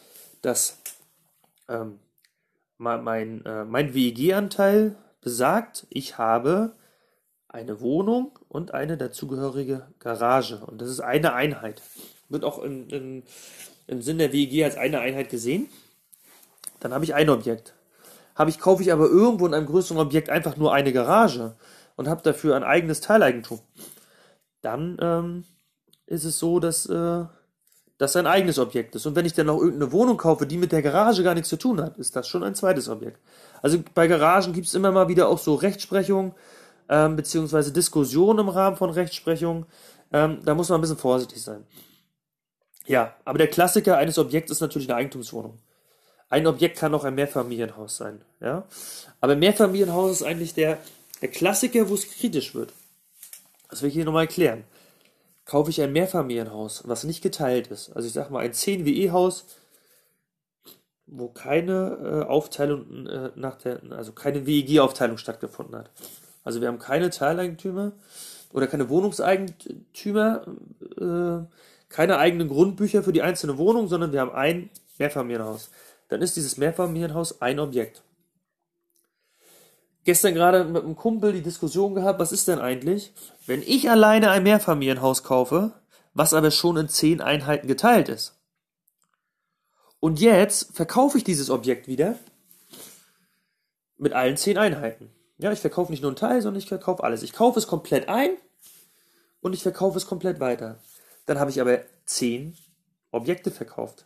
dass 0.41 0.77
ähm, 1.67 1.99
mein, 2.77 3.45
äh, 3.45 3.65
mein 3.65 3.93
WEG-Anteil 3.93 4.95
besagt, 5.21 5.85
ich 5.89 6.17
habe 6.17 6.73
eine 7.47 7.81
Wohnung 7.81 8.39
und 8.47 8.73
eine 8.73 8.97
dazugehörige 8.97 9.87
Garage. 9.99 10.57
Und 10.65 10.81
das 10.81 10.89
ist 10.89 11.01
eine 11.01 11.33
Einheit. 11.33 11.81
Wird 12.29 12.45
auch 12.45 12.63
in, 12.63 12.89
in, 12.89 13.23
im 13.87 14.01
Sinn 14.01 14.17
der 14.17 14.31
WEG 14.31 14.63
als 14.63 14.77
eine 14.77 14.99
Einheit 14.99 15.29
gesehen. 15.29 15.67
Dann 16.79 16.93
habe 16.93 17.03
ich 17.03 17.13
ein 17.13 17.29
Objekt. 17.29 17.73
Habe 18.35 18.49
ich, 18.49 18.59
kaufe 18.59 18.81
ich 18.81 18.91
aber 18.91 19.07
irgendwo 19.07 19.45
in 19.45 19.53
einem 19.53 19.67
größeren 19.67 19.99
Objekt 19.99 20.29
einfach 20.29 20.55
nur 20.55 20.73
eine 20.73 20.93
Garage 20.93 21.55
und 21.97 22.07
habe 22.07 22.23
dafür 22.23 22.55
ein 22.55 22.63
eigenes 22.63 23.01
Teileigentum, 23.01 23.59
dann 24.61 24.97
ähm, 25.01 25.43
ist 26.07 26.23
es 26.23 26.39
so, 26.39 26.59
dass 26.59 26.85
äh, 26.87 27.25
das 27.97 28.15
ein 28.15 28.27
eigenes 28.27 28.57
Objekt 28.57 28.95
ist. 28.95 29.05
Und 29.05 29.15
wenn 29.15 29.25
ich 29.25 29.33
dann 29.33 29.45
noch 29.45 29.57
irgendeine 29.57 29.91
Wohnung 29.91 30.17
kaufe, 30.17 30.47
die 30.47 30.57
mit 30.57 30.71
der 30.71 30.81
Garage 30.81 31.23
gar 31.23 31.35
nichts 31.35 31.49
zu 31.49 31.57
tun 31.57 31.81
hat, 31.81 31.97
ist 31.97 32.15
das 32.15 32.27
schon 32.27 32.43
ein 32.43 32.55
zweites 32.55 32.89
Objekt. 32.89 33.19
Also 33.61 33.83
bei 33.93 34.07
Garagen 34.07 34.53
gibt 34.53 34.67
es 34.67 34.73
immer 34.73 34.91
mal 34.91 35.07
wieder 35.07 35.27
auch 35.29 35.37
so 35.37 35.53
Rechtsprechung 35.55 36.33
ähm, 36.89 37.15
beziehungsweise 37.15 37.71
Diskussionen 37.71 38.39
im 38.39 38.49
Rahmen 38.49 38.75
von 38.75 38.89
Rechtsprechung. 38.89 39.65
Ähm, 40.11 40.39
da 40.43 40.53
muss 40.53 40.69
man 40.69 40.79
ein 40.79 40.81
bisschen 40.81 40.97
vorsichtig 40.97 41.41
sein. 41.41 41.65
Ja, 42.85 43.15
aber 43.23 43.37
der 43.37 43.47
Klassiker 43.47 43.97
eines 43.97 44.17
Objekts 44.17 44.51
ist 44.51 44.61
natürlich 44.61 44.89
eine 44.89 44.97
Eigentumswohnung. 44.97 45.59
Ein 46.29 46.47
Objekt 46.47 46.77
kann 46.77 46.93
auch 46.93 47.03
ein 47.03 47.15
Mehrfamilienhaus 47.15 47.97
sein. 47.97 48.21
Ja? 48.41 48.65
Aber 49.19 49.35
Mehrfamilienhaus 49.35 50.11
ist 50.11 50.23
eigentlich 50.23 50.53
der, 50.53 50.77
der 51.21 51.29
Klassiker, 51.29 51.89
wo 51.89 51.93
es 51.93 52.09
kritisch 52.09 52.55
wird. 52.55 52.73
Das 53.71 53.81
will 53.81 53.89
ich 53.89 53.95
hier 53.95 54.05
nochmal 54.05 54.25
erklären. 54.25 54.63
Kaufe 55.45 55.71
ich 55.71 55.81
ein 55.81 55.91
Mehrfamilienhaus, 55.91 56.83
was 56.87 57.03
nicht 57.03 57.23
geteilt 57.23 57.67
ist, 57.67 57.95
also 57.95 58.07
ich 58.07 58.13
sage 58.13 58.31
mal 58.31 58.39
ein 58.39 58.53
10 58.53 58.85
WE-Haus, 58.85 59.45
wo 61.07 61.27
keine 61.27 62.23
äh, 62.23 62.29
Aufteilung 62.29 63.07
äh, 63.07 63.31
nach 63.35 63.57
der, 63.57 63.81
also 63.89 64.11
keine 64.13 64.45
WEG-Aufteilung 64.45 65.17
stattgefunden 65.17 65.75
hat. 65.75 65.89
Also 66.43 66.61
wir 66.61 66.67
haben 66.67 66.79
keine 66.79 67.09
Teileigentümer 67.09 67.91
oder 68.53 68.67
keine 68.67 68.89
Wohnungseigentümer, 68.89 70.45
äh, 70.97 71.45
keine 71.89 72.17
eigenen 72.17 72.47
Grundbücher 72.47 73.03
für 73.03 73.13
die 73.13 73.21
einzelne 73.21 73.57
Wohnung, 73.57 73.87
sondern 73.87 74.13
wir 74.13 74.21
haben 74.21 74.31
ein 74.31 74.69
Mehrfamilienhaus. 74.99 75.69
Dann 76.07 76.21
ist 76.21 76.35
dieses 76.35 76.57
Mehrfamilienhaus 76.57 77.41
ein 77.41 77.59
Objekt. 77.59 78.03
Gestern 80.03 80.33
gerade 80.33 80.63
mit 80.63 80.83
einem 80.83 80.95
Kumpel 80.95 81.31
die 81.31 81.43
Diskussion 81.43 81.93
gehabt, 81.93 82.19
was 82.19 82.31
ist 82.31 82.47
denn 82.47 82.59
eigentlich, 82.59 83.13
wenn 83.45 83.61
ich 83.61 83.89
alleine 83.89 84.31
ein 84.31 84.43
Mehrfamilienhaus 84.43 85.23
kaufe, 85.23 85.73
was 86.13 86.33
aber 86.33 86.51
schon 86.51 86.77
in 86.77 86.89
zehn 86.89 87.21
Einheiten 87.21 87.67
geteilt 87.67 88.09
ist? 88.09 88.39
Und 89.99 90.19
jetzt 90.19 90.75
verkaufe 90.75 91.19
ich 91.19 91.23
dieses 91.23 91.51
Objekt 91.51 91.87
wieder 91.87 92.15
mit 93.97 94.13
allen 94.13 94.35
zehn 94.35 94.57
Einheiten. 94.57 95.11
Ja, 95.37 95.51
ich 95.51 95.59
verkaufe 95.59 95.91
nicht 95.91 96.01
nur 96.01 96.09
einen 96.09 96.15
Teil, 96.15 96.41
sondern 96.41 96.59
ich 96.59 96.67
verkaufe 96.67 97.03
alles. 97.03 97.21
Ich 97.21 97.33
kaufe 97.33 97.59
es 97.59 97.67
komplett 97.67 98.09
ein 98.09 98.31
und 99.41 99.53
ich 99.53 99.61
verkaufe 99.61 99.97
es 99.97 100.07
komplett 100.07 100.39
weiter. 100.39 100.79
Dann 101.27 101.39
habe 101.39 101.51
ich 101.51 101.61
aber 101.61 101.81
zehn 102.05 102.57
Objekte 103.11 103.51
verkauft, 103.51 104.05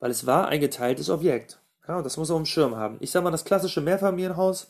weil 0.00 0.10
es 0.10 0.26
war 0.26 0.48
ein 0.48 0.60
geteiltes 0.60 1.08
Objekt. 1.08 1.60
Ja, 1.86 1.98
und 1.98 2.04
das 2.04 2.16
muss 2.16 2.28
man 2.28 2.36
auf 2.36 2.42
dem 2.42 2.46
Schirm 2.46 2.74
haben. 2.74 2.96
Ich 2.98 3.12
sage 3.12 3.22
mal, 3.22 3.30
das 3.30 3.44
klassische 3.44 3.80
Mehrfamilienhaus 3.80 4.66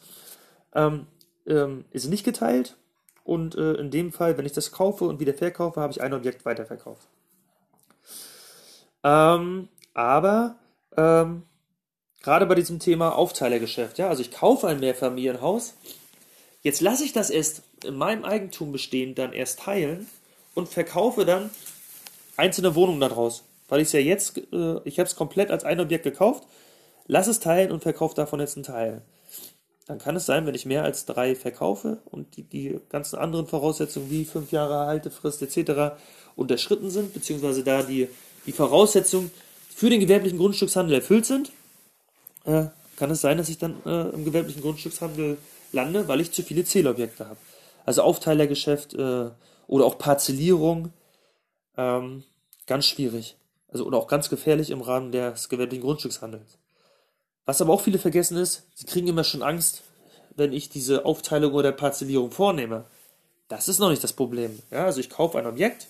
ähm, 0.75 1.07
ähm, 1.47 1.85
ist 1.91 2.09
nicht 2.09 2.25
geteilt 2.25 2.77
und 3.25 3.57
äh, 3.57 3.75
in 3.75 3.91
dem 3.91 4.13
Fall, 4.13 4.39
wenn 4.39 4.47
ich 4.47 4.53
das 4.53 4.73
kaufe 4.73 5.05
und 5.05 5.21
wieder 5.21 5.35
verkaufe, 5.35 5.81
habe 5.81 5.93
ich 5.93 6.01
ein 6.01 6.15
Objekt 6.15 6.45
weiterverkauft. 6.45 7.09
Ähm, 9.03 9.69
aber 9.95 10.57
ähm, 10.97 11.43
gerade 12.23 12.47
bei 12.47 12.55
diesem 12.55 12.79
Thema 12.79 13.17
Aufteilergeschäft, 13.17 13.99
ja, 13.99 14.09
also 14.09 14.21
ich 14.21 14.31
kaufe 14.31 14.69
ein 14.69 14.81
Mehrfamilienhaus, 14.81 15.75
jetzt 16.63 16.81
lasse 16.81 17.05
ich 17.05 17.13
das 17.13 17.31
erst 17.31 17.63
in 17.85 17.97
meinem 17.97 18.25
Eigentum 18.25 18.73
bestehen, 18.73 19.15
dann 19.15 19.33
erst 19.33 19.61
teilen 19.61 20.09
und 20.55 20.69
verkaufe 20.69 21.25
dann 21.25 21.51
einzelne 22.37 22.75
Wohnungen 22.75 23.01
daraus. 23.01 23.45
Weil 23.69 23.81
ich 23.81 23.89
es 23.89 23.93
ja 23.93 24.01
jetzt, 24.01 24.39
äh, 24.53 24.81
ich 24.85 24.99
habe 24.99 25.09
es 25.09 25.17
komplett 25.17 25.51
als 25.51 25.65
ein 25.65 25.81
Objekt 25.81 26.05
gekauft, 26.05 26.45
lasse 27.07 27.31
es 27.31 27.41
teilen 27.41 27.73
und 27.73 27.83
verkaufe 27.83 28.15
davon 28.15 28.41
jetzt 28.41 28.57
einen 28.57 28.65
Teil. 28.65 29.03
Dann 29.87 29.99
kann 29.99 30.17
es 30.17 30.27
sein, 30.27 30.47
wenn 30.47 30.55
ich 30.55 30.67
mehr 30.67 30.83
als 30.83 31.07
drei 31.07 31.37
verkaufe 31.37 31.99
und 32.07 32.37
die, 32.37 32.43
die 32.43 32.81
ganzen 32.89 33.19
anderen 33.19 33.47
Voraussetzungen 33.47 34.11
wie 34.11 34.25
fünf 34.25 34.51
Jahre 34.51 34.87
Haltefrist 34.87 35.43
etc. 35.43 35.97
unterschritten 36.35 36.91
sind, 36.91 37.15
beziehungsweise 37.15 37.63
da 37.63 37.83
die, 37.83 38.09
die 38.47 38.53
Voraussetzungen 38.53 39.31
für 39.75 39.89
den 39.89 40.01
gewerblichen 40.01 40.39
Grundstückshandel 40.39 40.97
erfüllt 40.97 41.27
sind, 41.27 41.53
äh, 42.45 42.67
kann 42.97 43.11
es 43.11 43.21
sein, 43.21 43.39
dass 43.39 43.49
ich 43.49 43.59
dann 43.59 43.77
äh, 43.87 44.09
im 44.09 44.25
gewerblichen 44.25 44.63
Grundstückshandel 44.63 45.39
lande, 45.73 46.09
weil 46.09 46.21
ich 46.21 46.33
zu 46.33 46.43
viele 46.43 46.65
Zählobjekte 46.65 47.29
habe. 47.29 47.39
Also 47.85 48.03
Aufteilergeschäft 48.03 48.95
äh, 48.95 49.31
oder 49.69 49.85
auch 49.85 49.99
Parzellierung, 49.99 50.93
ähm, 51.77 52.25
ganz 52.67 52.87
schwierig. 52.87 53.37
Also 53.69 53.85
oder 53.85 53.99
auch 53.99 54.09
ganz 54.09 54.31
gefährlich 54.31 54.71
im 54.71 54.81
Rahmen 54.81 55.13
des 55.13 55.49
gewerblichen 55.49 55.85
Grundstückshandels. 55.85 56.59
Was 57.47 57.63
aber 57.63 57.73
auch 57.73 57.81
viele 57.81 57.99
vergessen 57.99 58.37
ist, 58.37 58.67
sie 58.75 58.85
kriegen 58.87 59.07
immer 59.07 59.25
schon 59.25 59.43
Angst, 59.43 59.83
wenn 60.35 60.53
ich 60.53 60.69
diese 60.69 61.07
Aufteilung 61.07 61.55
oder 61.55 61.73
Parzellierung 61.73 62.31
vornehme. 62.31 62.85
Das 63.49 63.69
ist 63.69 63.79
noch 63.79 63.89
nicht 63.89 64.05
das 64.05 64.13
Problem. 64.13 64.59
Ja, 64.71 64.85
also 64.85 65.01
ich 65.01 65.09
kaufe 65.09 65.39
ein 65.39 65.47
Objekt, 65.47 65.87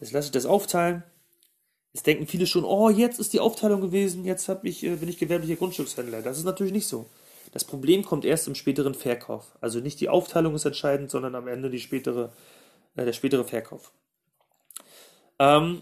jetzt 0.00 0.12
lasse 0.12 0.26
ich 0.28 0.32
das 0.32 0.46
aufteilen, 0.46 1.02
Jetzt 1.96 2.06
denken 2.06 2.26
viele 2.26 2.46
schon, 2.46 2.66
oh, 2.66 2.90
jetzt 2.90 3.18
ist 3.18 3.32
die 3.32 3.40
Aufteilung 3.40 3.80
gewesen, 3.80 4.26
jetzt 4.26 4.50
hab 4.50 4.66
ich, 4.66 4.84
äh, 4.84 4.96
bin 4.96 5.08
ich 5.08 5.16
gewerblicher 5.16 5.56
Grundstückshändler. 5.56 6.20
Das 6.20 6.36
ist 6.36 6.44
natürlich 6.44 6.74
nicht 6.74 6.86
so. 6.86 7.06
Das 7.52 7.64
Problem 7.64 8.04
kommt 8.04 8.26
erst 8.26 8.46
im 8.48 8.54
späteren 8.54 8.92
Verkauf. 8.92 9.56
Also 9.62 9.80
nicht 9.80 9.98
die 10.00 10.10
Aufteilung 10.10 10.54
ist 10.54 10.66
entscheidend, 10.66 11.10
sondern 11.10 11.34
am 11.34 11.48
Ende 11.48 11.70
die 11.70 11.80
spätere, 11.80 12.34
äh, 12.96 13.06
der 13.06 13.14
spätere 13.14 13.44
Verkauf. 13.44 13.92
Ähm, 15.38 15.80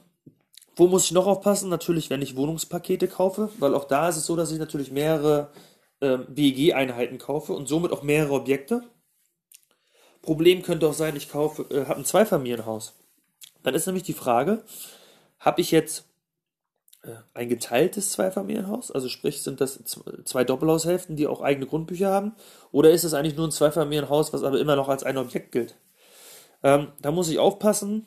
wo 0.77 0.89
muss 0.89 1.05
ich 1.05 1.13
noch 1.13 1.27
aufpassen? 1.27 1.69
Natürlich, 1.69 2.11
wenn 2.11 2.23
ich 2.23 2.37
Wohnungspakete 2.37 3.09
kaufe, 3.09 3.51
weil 3.59 3.75
auch 3.75 3.85
da 3.85 4.09
ist 4.09 4.17
es 4.17 4.27
so, 4.27 4.37
dass 4.37 4.51
ich 4.51 4.59
natürlich 4.59 4.91
mehrere 4.91 5.51
äh, 6.01 6.19
WEG-Einheiten 6.29 7.19
kaufe 7.19 7.53
und 7.53 7.69
somit 7.69 7.93
auch 7.93 8.03
mehrere 8.03 8.35
Objekte. 8.35 8.83
Problem 10.23 10.63
könnte 10.63 10.89
auch 10.89 10.95
sein, 10.95 11.17
ich 11.17 11.31
kaufe, 11.31 11.63
äh, 11.71 11.87
habe 11.87 12.01
ein 12.01 12.05
Zweifamilienhaus 12.05 12.95
Dann 13.63 13.75
ist 13.75 13.87
nämlich 13.87 14.05
die 14.05 14.15
Frage, 14.15 14.65
habe 15.39 15.61
ich 15.61 15.71
jetzt 15.71 16.07
äh, 17.03 17.15
ein 17.35 17.49
geteiltes 17.49 18.13
Zweifamilienhaus, 18.13 18.91
also 18.91 19.09
sprich 19.09 19.43
sind 19.43 19.61
das 19.61 19.79
zwei 20.25 20.45
Doppelhaushälften, 20.45 21.17
die 21.17 21.27
auch 21.27 21.43
eigene 21.43 21.67
Grundbücher 21.67 22.11
haben, 22.11 22.35
oder 22.73 22.91
ist 22.91 23.05
es 23.05 23.15
eigentlich 23.15 23.37
nur 23.37 23.47
ein 23.47 23.53
Zweifamilienhaus, 23.53 24.33
was 24.33 24.43
aber 24.43 24.59
immer 24.59 24.77
noch 24.77 24.89
als 24.89 25.05
ein 25.05 25.19
Objekt 25.19 25.53
gilt? 25.53 25.77
Ähm, 26.63 26.89
da 27.03 27.13
muss 27.13 27.29
ich 27.29 27.39
aufpassen. 27.39 28.07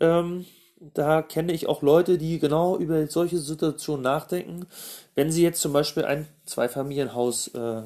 Ähm, 0.00 0.46
da 0.80 1.22
kenne 1.22 1.52
ich 1.52 1.68
auch 1.68 1.82
Leute, 1.82 2.18
die 2.18 2.38
genau 2.38 2.76
über 2.76 3.06
solche 3.06 3.38
Situationen 3.38 4.02
nachdenken, 4.02 4.66
wenn 5.14 5.32
sie 5.32 5.42
jetzt 5.42 5.60
zum 5.60 5.72
Beispiel 5.72 6.04
ein 6.04 6.28
Zweifamilienhaus 6.46 7.48
äh, 7.48 7.82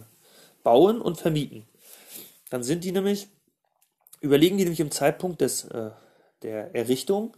bauen 0.62 1.00
und 1.00 1.18
vermieten. 1.18 1.66
Dann 2.50 2.62
sind 2.62 2.84
die 2.84 2.92
nämlich, 2.92 3.28
überlegen 4.20 4.58
die 4.58 4.64
nämlich 4.64 4.80
im 4.80 4.90
Zeitpunkt 4.90 5.40
des, 5.40 5.64
äh, 5.64 5.90
der 6.42 6.74
Errichtung, 6.74 7.34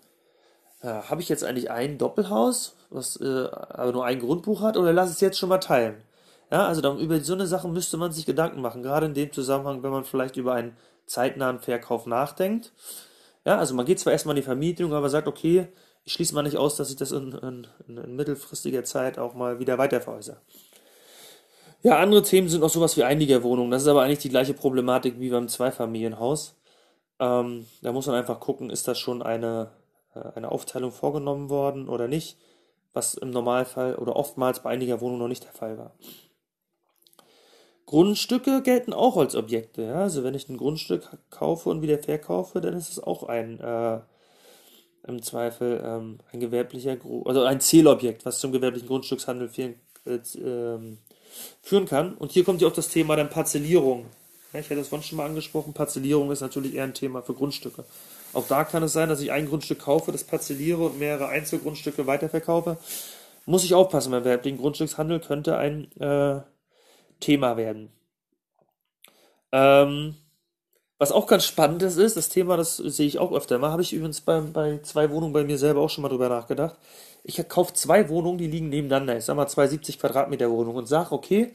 äh, 0.82 0.88
habe 0.88 1.22
ich 1.22 1.28
jetzt 1.28 1.44
eigentlich 1.44 1.70
ein 1.70 1.98
Doppelhaus, 1.98 2.74
was 2.90 3.20
äh, 3.20 3.48
aber 3.50 3.92
nur 3.92 4.04
ein 4.04 4.20
Grundbuch 4.20 4.60
hat, 4.60 4.76
oder 4.76 4.92
lass 4.92 5.10
es 5.10 5.20
jetzt 5.20 5.38
schon 5.38 5.48
mal 5.48 5.58
teilen? 5.58 6.02
Ja, 6.50 6.66
also 6.66 6.80
dann, 6.80 6.98
über 6.98 7.20
so 7.20 7.32
eine 7.32 7.46
Sache 7.46 7.68
müsste 7.68 7.96
man 7.96 8.12
sich 8.12 8.26
Gedanken 8.26 8.60
machen, 8.60 8.82
gerade 8.82 9.06
in 9.06 9.14
dem 9.14 9.32
Zusammenhang, 9.32 9.82
wenn 9.82 9.90
man 9.90 10.04
vielleicht 10.04 10.36
über 10.36 10.54
einen 10.54 10.76
zeitnahen 11.06 11.60
Verkauf 11.60 12.06
nachdenkt. 12.06 12.72
Ja, 13.44 13.58
also 13.58 13.74
man 13.74 13.86
geht 13.86 14.00
zwar 14.00 14.12
erstmal 14.12 14.34
in 14.34 14.42
die 14.42 14.46
Vermietung, 14.46 14.94
aber 14.94 15.10
sagt, 15.10 15.28
okay, 15.28 15.68
ich 16.04 16.12
schließe 16.14 16.34
mal 16.34 16.42
nicht 16.42 16.56
aus, 16.56 16.76
dass 16.76 16.90
ich 16.90 16.96
das 16.96 17.12
in, 17.12 17.32
in, 17.32 17.66
in 17.88 18.16
mittelfristiger 18.16 18.84
Zeit 18.84 19.18
auch 19.18 19.34
mal 19.34 19.58
wieder 19.58 19.78
weiterveräußere. 19.78 20.40
Ja, 21.82 21.98
andere 21.98 22.22
Themen 22.22 22.48
sind 22.48 22.62
auch 22.62 22.70
sowas 22.70 22.96
wie 22.96 23.04
Einliegerwohnungen. 23.04 23.70
Das 23.70 23.82
ist 23.82 23.88
aber 23.88 24.02
eigentlich 24.02 24.20
die 24.20 24.30
gleiche 24.30 24.54
Problematik 24.54 25.20
wie 25.20 25.28
beim 25.28 25.48
Zweifamilienhaus. 25.48 26.56
Ähm, 27.20 27.66
da 27.82 27.92
muss 27.92 28.06
man 28.06 28.16
einfach 28.16 28.40
gucken, 28.40 28.70
ist 28.70 28.88
das 28.88 28.98
schon 28.98 29.22
eine, 29.22 29.70
äh, 30.14 30.20
eine 30.34 30.50
Aufteilung 30.50 30.92
vorgenommen 30.92 31.50
worden 31.50 31.88
oder 31.88 32.08
nicht, 32.08 32.38
was 32.94 33.14
im 33.14 33.30
Normalfall 33.30 33.96
oder 33.96 34.16
oftmals 34.16 34.60
bei 34.60 34.70
einiger 34.70 35.02
Wohnung 35.02 35.18
noch 35.18 35.28
nicht 35.28 35.44
der 35.44 35.52
Fall 35.52 35.76
war. 35.76 35.94
Grundstücke 37.86 38.62
gelten 38.62 38.92
auch 38.92 39.16
als 39.16 39.34
Objekte. 39.34 39.82
Ja? 39.82 40.02
Also 40.02 40.24
wenn 40.24 40.34
ich 40.34 40.48
ein 40.48 40.56
Grundstück 40.56 41.08
kaufe 41.30 41.68
und 41.68 41.82
wieder 41.82 41.98
verkaufe, 41.98 42.60
dann 42.60 42.74
ist 42.74 42.90
es 42.90 42.98
auch 43.02 43.24
ein 43.24 43.60
äh, 43.60 44.00
im 45.06 45.22
Zweifel 45.22 45.82
ähm, 45.84 46.18
ein 46.32 46.40
gewerblicher, 46.40 46.96
also 47.24 47.42
ein 47.42 47.60
Zielobjekt, 47.60 48.24
was 48.24 48.38
zum 48.38 48.52
gewerblichen 48.52 48.88
Grundstückshandel 48.88 49.48
führen, 49.48 49.74
äh, 50.06 50.18
ähm, 50.38 50.98
führen 51.62 51.86
kann. 51.86 52.14
Und 52.14 52.32
hier 52.32 52.44
kommt 52.44 52.62
ja 52.62 52.68
auch 52.68 52.72
das 52.72 52.88
Thema 52.88 53.16
dann 53.16 53.28
Parzellierung. 53.28 54.06
Ja, 54.52 54.60
ich 54.60 54.66
hatte 54.66 54.76
das 54.76 54.88
vorhin 54.88 55.06
schon 55.06 55.18
mal 55.18 55.26
angesprochen. 55.26 55.74
Parzellierung 55.74 56.30
ist 56.30 56.40
natürlich 56.40 56.74
eher 56.74 56.84
ein 56.84 56.94
Thema 56.94 57.22
für 57.22 57.34
Grundstücke. 57.34 57.84
Auch 58.32 58.46
da 58.46 58.64
kann 58.64 58.82
es 58.82 58.92
sein, 58.92 59.08
dass 59.08 59.20
ich 59.20 59.30
ein 59.30 59.48
Grundstück 59.48 59.80
kaufe, 59.80 60.10
das 60.10 60.24
parzelliere 60.24 60.84
und 60.84 60.98
mehrere 60.98 61.28
Einzelgrundstücke 61.28 62.06
weiterverkaufe. 62.06 62.78
Muss 63.46 63.64
ich 63.64 63.74
aufpassen, 63.74 64.10
beim 64.10 64.22
gewerblichen 64.22 64.58
Grundstückshandel 64.58 65.20
könnte 65.20 65.58
ein 65.58 65.90
äh, 66.00 66.40
Thema 67.20 67.56
werden. 67.56 67.90
Ähm, 69.52 70.16
was 70.98 71.12
auch 71.12 71.26
ganz 71.26 71.44
spannend 71.44 71.82
ist, 71.82 72.16
das 72.16 72.28
Thema, 72.28 72.56
das 72.56 72.76
sehe 72.76 73.06
ich 73.06 73.18
auch 73.18 73.32
öfter 73.32 73.58
mal, 73.58 73.70
habe 73.70 73.82
ich 73.82 73.92
übrigens 73.92 74.20
bei, 74.20 74.40
bei 74.40 74.78
zwei 74.82 75.10
Wohnungen 75.10 75.32
bei 75.32 75.44
mir 75.44 75.58
selber 75.58 75.80
auch 75.80 75.90
schon 75.90 76.02
mal 76.02 76.08
drüber 76.08 76.28
nachgedacht. 76.28 76.76
Ich 77.24 77.46
kaufe 77.48 77.72
zwei 77.74 78.08
Wohnungen, 78.08 78.38
die 78.38 78.46
liegen 78.46 78.68
nebeneinander. 78.68 79.16
Ich 79.16 79.24
sage 79.24 79.36
mal 79.36 79.48
zwei 79.48 79.66
70 79.66 79.98
Quadratmeter 79.98 80.50
Wohnungen 80.50 80.78
und 80.78 80.86
sage, 80.86 81.12
okay, 81.12 81.52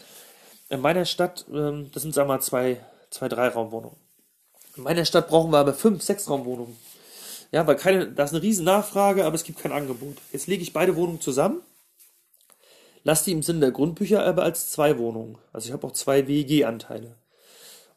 in 0.69 0.81
meiner 0.81 1.05
Stadt, 1.05 1.45
ähm, 1.53 1.89
das 1.93 2.03
sind, 2.03 2.15
wir 2.15 2.25
mal, 2.25 2.41
zwei, 2.41 2.77
zwei 3.09 3.27
Dreiraumwohnungen. 3.27 3.97
In 4.77 4.83
meiner 4.83 5.05
Stadt 5.05 5.27
brauchen 5.27 5.51
wir 5.51 5.57
aber 5.57 5.73
fünf, 5.73 6.03
sechs 6.03 6.29
Raumwohnungen. 6.29 6.75
Ja, 7.51 7.65
weil 7.65 7.75
keine, 7.75 8.07
da 8.11 8.23
ist 8.23 8.33
eine 8.33 8.41
riesen 8.41 8.65
Nachfrage, 8.65 9.25
aber 9.25 9.35
es 9.35 9.43
gibt 9.43 9.59
kein 9.59 9.71
Angebot. 9.71 10.17
Jetzt 10.31 10.47
lege 10.47 10.61
ich 10.61 10.73
beide 10.73 10.95
Wohnungen 10.95 11.21
zusammen 11.21 11.61
lasse 13.03 13.25
die 13.25 13.31
im 13.31 13.43
Sinne 13.43 13.61
der 13.61 13.71
Grundbücher 13.71 14.25
aber 14.25 14.43
als 14.43 14.71
zwei 14.71 14.97
Wohnungen. 14.97 15.37
Also 15.53 15.67
ich 15.67 15.73
habe 15.73 15.85
auch 15.87 15.93
zwei 15.93 16.27
WEG-Anteile. 16.27 17.15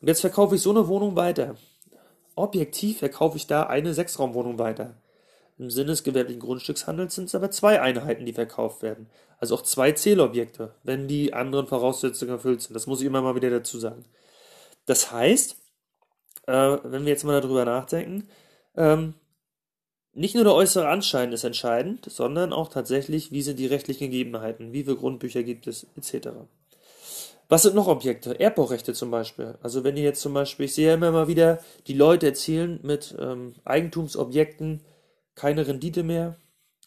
Und 0.00 0.08
jetzt 0.08 0.20
verkaufe 0.20 0.56
ich 0.56 0.62
so 0.62 0.70
eine 0.70 0.88
Wohnung 0.88 1.16
weiter. 1.16 1.56
Objektiv 2.34 2.98
verkaufe 2.98 3.36
ich 3.36 3.46
da 3.46 3.64
eine 3.64 3.94
Sechsraumwohnung 3.94 4.58
weiter. 4.58 4.94
Im 5.58 5.70
Sinne 5.70 5.88
des 5.88 6.02
gewerblichen 6.02 6.40
Grundstückshandels 6.40 7.14
sind 7.14 7.26
es 7.26 7.34
aber 7.34 7.50
zwei 7.50 7.80
Einheiten, 7.80 8.26
die 8.26 8.32
verkauft 8.32 8.82
werden. 8.82 9.08
Also 9.38 9.54
auch 9.54 9.62
zwei 9.62 9.92
Zählobjekte, 9.92 10.74
wenn 10.82 11.08
die 11.08 11.34
anderen 11.34 11.66
Voraussetzungen 11.66 12.32
erfüllt 12.32 12.62
sind. 12.62 12.74
Das 12.74 12.86
muss 12.86 13.00
ich 13.00 13.06
immer 13.06 13.22
mal 13.22 13.34
wieder 13.34 13.50
dazu 13.50 13.78
sagen. 13.78 14.04
Das 14.86 15.12
heißt, 15.12 15.56
äh, 16.46 16.78
wenn 16.82 17.04
wir 17.04 17.12
jetzt 17.12 17.24
mal 17.24 17.40
darüber 17.40 17.64
nachdenken, 17.64 18.28
ähm, 18.76 19.14
nicht 20.14 20.34
nur 20.34 20.44
der 20.44 20.54
äußere 20.54 20.88
Anschein 20.88 21.32
ist 21.32 21.44
entscheidend, 21.44 22.06
sondern 22.10 22.52
auch 22.52 22.68
tatsächlich, 22.68 23.32
wie 23.32 23.42
sind 23.42 23.58
die 23.58 23.66
rechtlichen 23.66 24.10
Gegebenheiten, 24.10 24.72
wie 24.72 24.84
viele 24.84 24.96
Grundbücher 24.96 25.42
gibt 25.42 25.66
es, 25.66 25.86
etc. 25.96 26.28
Was 27.48 27.62
sind 27.62 27.74
noch 27.74 27.86
Objekte? 27.86 28.38
Erbbaurechte 28.38 28.94
zum 28.94 29.10
Beispiel. 29.10 29.54
Also 29.62 29.84
wenn 29.84 29.96
ihr 29.96 30.04
jetzt 30.04 30.20
zum 30.20 30.34
Beispiel, 30.34 30.66
ich 30.66 30.74
sehe 30.74 30.88
ja 30.88 30.94
immer 30.94 31.12
mal 31.12 31.28
wieder, 31.28 31.60
die 31.86 31.94
Leute 31.94 32.26
erzielen 32.26 32.80
mit 32.82 33.14
ähm, 33.18 33.54
Eigentumsobjekten 33.64 34.80
keine 35.34 35.66
Rendite 35.66 36.02
mehr 36.02 36.36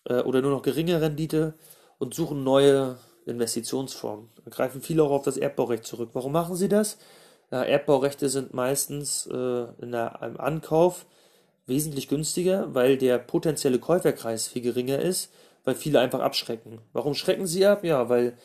äh, 0.06 0.22
oder 0.22 0.42
nur 0.42 0.52
noch 0.52 0.62
geringe 0.62 1.02
Rendite 1.02 1.56
und 1.98 2.14
suchen 2.14 2.44
neue 2.44 2.98
Investitionsformen. 3.26 4.30
Da 4.44 4.52
greifen 4.52 4.82
viele 4.82 5.04
auch 5.04 5.12
auf 5.12 5.24
das 5.24 5.38
Erbbaurecht 5.38 5.86
zurück. 5.86 6.12
Warum 6.14 6.32
machen 6.32 6.56
sie 6.56 6.70
das? 6.70 6.98
Ja, 7.52 7.64
Erbbaurechte 7.64 8.30
sind 8.30 8.54
meistens 8.54 9.28
äh, 9.28 9.66
in 9.82 9.92
der, 9.92 10.20
im 10.22 10.40
Ankauf 10.40 11.06
wesentlich 11.68 12.08
günstiger, 12.08 12.74
weil 12.74 12.98
der 12.98 13.18
potenzielle 13.18 13.80
Käuferkreis 13.80 14.48
viel 14.48 14.62
geringer 14.62 15.00
ist, 15.00 15.32
weil 15.64 15.76
viele 15.76 16.00
einfach 16.00 16.20
abschrecken. 16.20 16.80
Warum 16.94 17.16
schrecken 17.16 17.48
sie 17.48 17.66
ab? 17.66 17.84
Ja, 17.84 18.10
weil, 18.10 18.38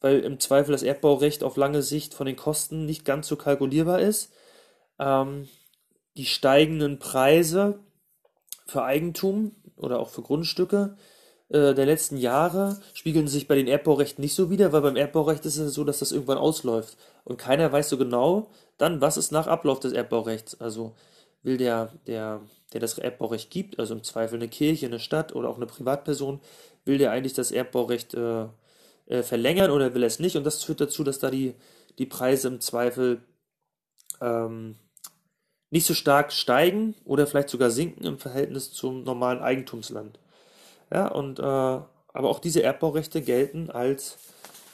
weil 0.00 0.20
im 0.20 0.38
Zweifel 0.38 0.72
das 0.72 0.82
Erdbaurecht 0.82 1.42
auf 1.42 1.56
lange 1.56 1.82
Sicht 1.82 2.14
von 2.14 2.26
den 2.26 2.36
Kosten 2.36 2.86
nicht 2.86 3.04
ganz 3.04 3.28
so 3.28 3.36
kalkulierbar 3.36 4.00
ist. 4.00 4.32
Ähm, 4.98 5.48
die 6.16 6.26
steigenden 6.26 6.98
Preise 6.98 7.80
für 8.66 8.84
Eigentum 8.84 9.52
oder 9.76 9.98
auch 9.98 10.10
für 10.10 10.22
Grundstücke 10.22 10.96
äh, 11.48 11.74
der 11.74 11.86
letzten 11.86 12.16
Jahre 12.16 12.78
spiegeln 12.94 13.28
sich 13.28 13.48
bei 13.48 13.54
den 13.54 13.66
Erdbaurechten 13.66 14.22
nicht 14.22 14.34
so 14.34 14.50
wider, 14.50 14.72
weil 14.72 14.82
beim 14.82 14.96
Erdbaurecht 14.96 15.44
ist 15.46 15.56
es 15.56 15.74
so, 15.74 15.84
dass 15.84 16.00
das 16.00 16.12
irgendwann 16.12 16.38
ausläuft. 16.38 16.96
Und 17.24 17.38
keiner 17.38 17.72
weiß 17.72 17.88
so 17.88 17.96
genau 17.96 18.50
dann, 18.76 19.00
was 19.00 19.16
ist 19.16 19.32
nach 19.32 19.46
Ablauf 19.46 19.80
des 19.80 19.92
Erdbaurechts. 19.92 20.60
Also 20.60 20.94
will 21.42 21.56
der, 21.56 21.92
der 22.06 22.40
der 22.72 22.80
das 22.80 22.98
Erbbaurecht 22.98 23.50
gibt, 23.50 23.78
also 23.78 23.94
im 23.94 24.04
Zweifel 24.04 24.36
eine 24.36 24.48
Kirche, 24.48 24.86
eine 24.86 25.00
Stadt 25.00 25.34
oder 25.34 25.48
auch 25.48 25.56
eine 25.56 25.66
Privatperson, 25.66 26.40
will 26.84 26.98
der 26.98 27.10
eigentlich 27.10 27.32
das 27.32 27.50
Erbbaurecht 27.50 28.14
äh, 28.14 28.46
äh, 29.06 29.22
verlängern 29.22 29.70
oder 29.70 29.94
will 29.94 30.02
er 30.02 30.08
es 30.08 30.18
nicht? 30.18 30.36
Und 30.36 30.44
das 30.44 30.62
führt 30.62 30.80
dazu, 30.80 31.04
dass 31.04 31.18
da 31.18 31.30
die, 31.30 31.54
die 31.98 32.06
Preise 32.06 32.48
im 32.48 32.60
Zweifel 32.60 33.22
ähm, 34.20 34.76
nicht 35.70 35.86
so 35.86 35.94
stark 35.94 36.32
steigen 36.32 36.94
oder 37.04 37.26
vielleicht 37.26 37.50
sogar 37.50 37.70
sinken 37.70 38.04
im 38.04 38.18
Verhältnis 38.18 38.72
zum 38.72 39.04
normalen 39.04 39.40
Eigentumsland. 39.40 40.18
Ja, 40.92 41.08
und 41.08 41.38
äh, 41.38 41.42
aber 41.42 42.30
auch 42.30 42.38
diese 42.38 42.62
Erbbaurechte 42.62 43.20
gelten 43.22 43.70
als 43.70 44.18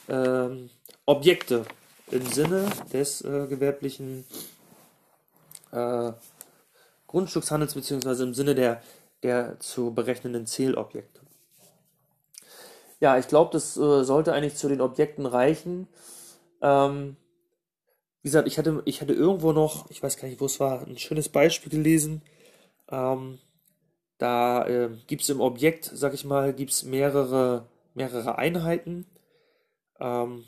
ähm, 0.07 0.69
Objekte 1.05 1.65
im 2.11 2.25
Sinne 2.25 2.65
des 2.93 3.21
äh, 3.21 3.47
gewerblichen 3.47 4.25
äh, 5.71 6.11
Grundstückshandels 7.15 7.75
bzw. 7.75 8.23
im 8.23 8.33
Sinne 8.33 8.55
der, 8.55 8.81
der 9.23 9.57
zu 9.61 9.93
berechnenden 9.93 10.45
Zählobjekte. 10.45 11.21
Ja, 12.99 13.17
ich 13.17 13.29
glaube, 13.29 13.51
das 13.53 13.77
äh, 13.77 14.03
sollte 14.03 14.33
eigentlich 14.33 14.57
zu 14.57 14.67
den 14.67 14.81
Objekten 14.81 15.25
reichen. 15.25 15.87
Ähm, 16.61 17.15
wie 18.21 18.27
gesagt, 18.27 18.49
ich 18.49 18.57
hatte, 18.57 18.81
ich 18.83 18.99
hatte 18.99 19.13
irgendwo 19.13 19.53
noch, 19.53 19.89
ich 19.89 20.03
weiß 20.03 20.17
gar 20.17 20.27
nicht, 20.27 20.41
wo 20.41 20.45
es 20.45 20.59
war, 20.59 20.85
ein 20.85 20.97
schönes 20.97 21.29
Beispiel 21.29 21.71
gelesen. 21.71 22.21
Ähm, 22.89 23.39
da 24.17 24.67
äh, 24.67 24.89
gibt 25.07 25.21
es 25.21 25.29
im 25.29 25.39
Objekt, 25.39 25.89
sag 25.93 26.13
ich 26.13 26.25
mal, 26.25 26.51
gibt 26.51 26.71
es 26.71 26.83
mehrere, 26.83 27.65
mehrere 27.93 28.37
Einheiten. 28.37 29.05
Ähm, 30.01 30.43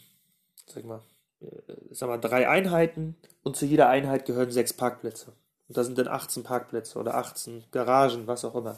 sag 0.66 0.80
ich 0.80 0.86
mal, 0.86 1.02
äh, 1.40 1.46
sag 1.92 2.10
mal, 2.10 2.18
drei 2.18 2.50
Einheiten 2.50 3.16
und 3.44 3.56
zu 3.56 3.66
jeder 3.66 3.88
Einheit 3.88 4.26
gehören 4.26 4.52
sechs 4.52 4.74
Parkplätze. 4.74 5.32
Und 5.68 5.78
da 5.78 5.84
sind 5.84 5.98
dann 5.98 6.08
18 6.08 6.44
Parkplätze 6.44 6.98
oder 6.98 7.16
18 7.16 7.66
Garagen, 7.72 8.28
was 8.28 8.46
auch 8.46 8.56
immer. 8.56 8.78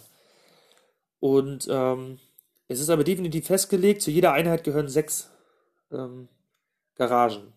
Und 1.20 1.68
ähm, 1.70 2.20
es 2.68 2.80
ist 2.80 2.90
aber 2.90 3.04
definitiv 3.04 3.48
festgelegt, 3.48 4.02
zu 4.02 4.12
jeder 4.12 4.34
Einheit 4.34 4.64
gehören 4.64 4.88
sechs 4.88 5.30
ähm, 5.92 6.28
Garagen 6.96 7.54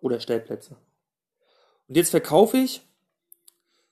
oder 0.00 0.20
Stellplätze. 0.20 0.76
Und 1.88 1.96
jetzt 1.96 2.10
verkaufe 2.10 2.56
ich 2.56 2.82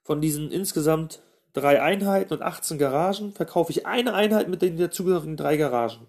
von 0.03 0.21
diesen 0.21 0.51
insgesamt 0.51 1.23
drei 1.53 1.83
Einheiten 1.83 2.33
und 2.33 2.43
18 2.43 2.79
Garagen, 2.79 3.33
verkaufe 3.33 3.73
ich 3.73 3.87
eine 3.87 4.15
Einheit 4.15 4.49
mit 4.49 4.63
den 4.63 4.79
dazugehörigen 4.79 5.37
drei 5.37 5.57
Garagen. 5.57 6.07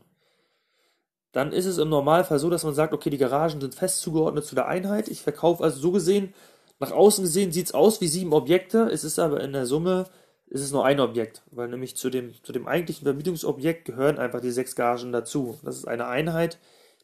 Dann 1.34 1.52
ist 1.52 1.66
es 1.66 1.80
im 1.80 1.90
Normalfall 1.90 2.40
so, 2.40 2.50
dass 2.50 2.64
man 2.64 2.76
sagt, 2.76 2.94
okay, 2.94 3.10
die 3.10 3.18
Garagen 3.18 3.60
sind 3.60 3.76
fest 3.76 4.02
zugeordnet 4.02 4.46
zu 4.46 4.56
der 4.56 4.68
Einheit. 4.68 5.08
Ich 5.08 5.22
verkaufe 5.22 5.64
also 5.64 5.80
so 5.80 5.92
gesehen 5.92 6.34
nach 6.80 6.92
außen 6.92 7.24
gesehen 7.24 7.52
sieht 7.52 7.68
es 7.68 7.74
aus 7.74 8.02
wie 8.02 8.08
sieben 8.08 8.34
Objekte, 8.34 8.90
es 8.92 9.04
ist 9.04 9.20
aber 9.20 9.42
in 9.42 9.54
der 9.54 9.66
Summe 9.66 10.06
ist 10.48 10.62
es 10.62 10.72
nur 10.72 10.86
ein 10.86 11.00
Objekt, 11.00 11.42
weil 11.52 11.68
nämlich 11.68 11.98
zu 11.98 12.10
dem, 12.10 12.34
zu 12.44 12.52
dem 12.52 12.68
eigentlichen 12.68 13.06
Vermietungsobjekt 13.06 13.86
gehören 13.86 14.20
einfach 14.20 14.40
die 14.40 14.52
sechs 14.52 14.76
Gagen 14.76 15.12
dazu. 15.12 15.58
Das 15.64 15.78
ist 15.78 15.88
eine 15.88 16.08
Einheit, 16.08 16.60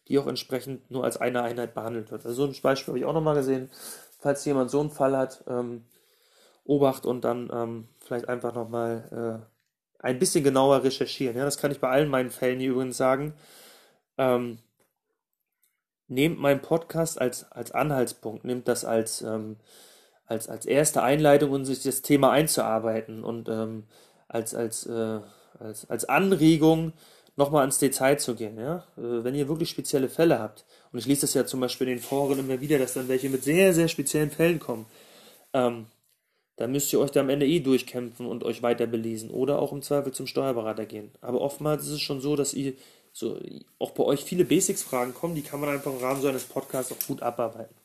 die 0.07 0.19
auch 0.19 0.27
entsprechend 0.27 0.89
nur 0.91 1.03
als 1.03 1.17
eine 1.17 1.41
Einheit 1.41 1.73
behandelt 1.73 2.11
wird. 2.11 2.25
Also 2.25 2.45
so 2.45 2.51
ein 2.51 2.61
Beispiel 2.61 2.91
habe 2.91 2.99
ich 2.99 3.05
auch 3.05 3.13
nochmal 3.13 3.35
gesehen. 3.35 3.69
Falls 4.19 4.45
jemand 4.45 4.69
so 4.69 4.79
einen 4.81 4.91
Fall 4.91 5.17
hat, 5.17 5.43
ähm, 5.47 5.85
Obacht 6.65 7.07
und 7.07 7.23
dann 7.23 7.49
ähm, 7.51 7.87
vielleicht 7.99 8.29
einfach 8.29 8.53
nochmal 8.53 9.41
äh, 9.41 10.05
ein 10.05 10.19
bisschen 10.19 10.43
genauer 10.43 10.83
recherchieren. 10.83 11.35
Ja, 11.35 11.45
das 11.45 11.57
kann 11.57 11.71
ich 11.71 11.79
bei 11.79 11.89
allen 11.89 12.09
meinen 12.09 12.29
Fällen 12.29 12.59
hier 12.59 12.71
übrigens 12.71 12.97
sagen. 12.97 13.33
Ähm, 14.19 14.59
nehmt 16.09 16.39
meinen 16.39 16.61
Podcast 16.61 17.19
als, 17.19 17.51
als 17.51 17.71
Anhaltspunkt, 17.71 18.45
nehmt 18.45 18.67
das 18.67 18.85
als, 18.85 19.21
ähm, 19.21 19.57
als, 20.25 20.49
als 20.49 20.65
erste 20.65 21.01
Einleitung, 21.01 21.51
um 21.51 21.65
sich 21.65 21.83
das 21.83 22.01
Thema 22.01 22.31
einzuarbeiten 22.31 23.23
und 23.23 23.49
ähm, 23.49 23.83
als, 24.27 24.53
als, 24.53 24.85
äh, 24.85 25.19
als, 25.59 25.89
als 25.89 26.05
Anregung, 26.05 26.93
nochmal 27.39 27.65
ins 27.65 27.79
Detail 27.79 28.17
zu 28.17 28.35
gehen. 28.35 28.57
Ja? 28.59 28.83
Äh, 28.97 29.23
wenn 29.23 29.33
ihr 29.33 29.47
wirklich 29.47 29.69
spezielle 29.69 30.09
Fälle 30.09 30.39
habt, 30.39 30.65
und 30.91 30.99
ich 30.99 31.05
lese 31.05 31.21
das 31.21 31.33
ja 31.33 31.45
zum 31.45 31.59
Beispiel 31.61 31.87
in 31.87 31.95
den 31.95 32.03
Foren 32.03 32.37
immer 32.37 32.61
wieder, 32.61 32.77
dass 32.77 32.93
dann 32.93 33.07
welche 33.07 33.29
mit 33.29 33.43
sehr, 33.43 33.73
sehr 33.73 33.87
speziellen 33.87 34.29
Fällen 34.29 34.59
kommen, 34.59 34.85
ähm, 35.53 35.87
dann 36.57 36.73
müsst 36.73 36.91
ihr 36.91 36.99
euch 36.99 37.11
da 37.11 37.21
am 37.21 37.29
Ende 37.29 37.47
eh 37.47 37.61
durchkämpfen 37.61 38.25
und 38.25 38.43
euch 38.43 38.61
weiter 38.61 38.85
belesen 38.85 39.31
oder 39.31 39.59
auch 39.59 39.71
im 39.71 39.81
Zweifel 39.81 40.11
zum 40.11 40.27
Steuerberater 40.27 40.85
gehen. 40.85 41.09
Aber 41.21 41.39
oftmals 41.39 41.83
ist 41.83 41.93
es 41.93 42.01
schon 42.01 42.19
so, 42.19 42.35
dass 42.35 42.53
ihr 42.53 42.73
so 43.13 43.39
auch 43.79 43.91
bei 43.91 44.03
euch 44.03 44.23
viele 44.23 44.45
Basics-Fragen 44.45 45.13
kommen, 45.13 45.35
die 45.35 45.41
kann 45.41 45.59
man 45.59 45.69
einfach 45.69 45.91
im 45.91 45.99
Rahmen 45.99 46.21
so 46.21 46.27
eines 46.27 46.45
Podcasts 46.45 46.91
auch 46.91 47.07
gut 47.07 47.21
abarbeiten. 47.21 47.75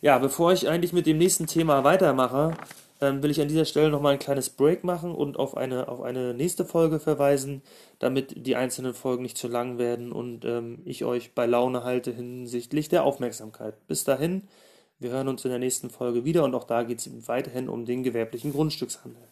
Ja, 0.00 0.18
bevor 0.18 0.52
ich 0.52 0.68
eigentlich 0.68 0.92
mit 0.92 1.06
dem 1.06 1.18
nächsten 1.18 1.46
Thema 1.46 1.84
weitermache, 1.84 2.56
ähm, 3.00 3.22
will 3.22 3.30
ich 3.30 3.40
an 3.40 3.48
dieser 3.48 3.64
Stelle 3.64 3.90
nochmal 3.90 4.14
ein 4.14 4.18
kleines 4.18 4.50
Break 4.50 4.84
machen 4.84 5.14
und 5.14 5.36
auf 5.38 5.56
eine, 5.56 5.88
auf 5.88 6.00
eine 6.00 6.34
nächste 6.34 6.64
Folge 6.64 7.00
verweisen, 7.00 7.62
damit 7.98 8.46
die 8.46 8.56
einzelnen 8.56 8.94
Folgen 8.94 9.22
nicht 9.22 9.36
zu 9.36 9.48
lang 9.48 9.78
werden 9.78 10.12
und 10.12 10.44
ähm, 10.44 10.80
ich 10.84 11.04
euch 11.04 11.34
bei 11.34 11.46
Laune 11.46 11.84
halte 11.84 12.12
hinsichtlich 12.12 12.88
der 12.88 13.04
Aufmerksamkeit. 13.04 13.74
Bis 13.86 14.04
dahin, 14.04 14.42
wir 14.98 15.10
hören 15.10 15.28
uns 15.28 15.44
in 15.44 15.50
der 15.50 15.58
nächsten 15.58 15.90
Folge 15.90 16.24
wieder 16.24 16.44
und 16.44 16.54
auch 16.54 16.64
da 16.64 16.84
geht 16.84 17.00
es 17.00 17.28
weiterhin 17.28 17.68
um 17.68 17.86
den 17.86 18.02
gewerblichen 18.02 18.52
Grundstückshandel. 18.52 19.31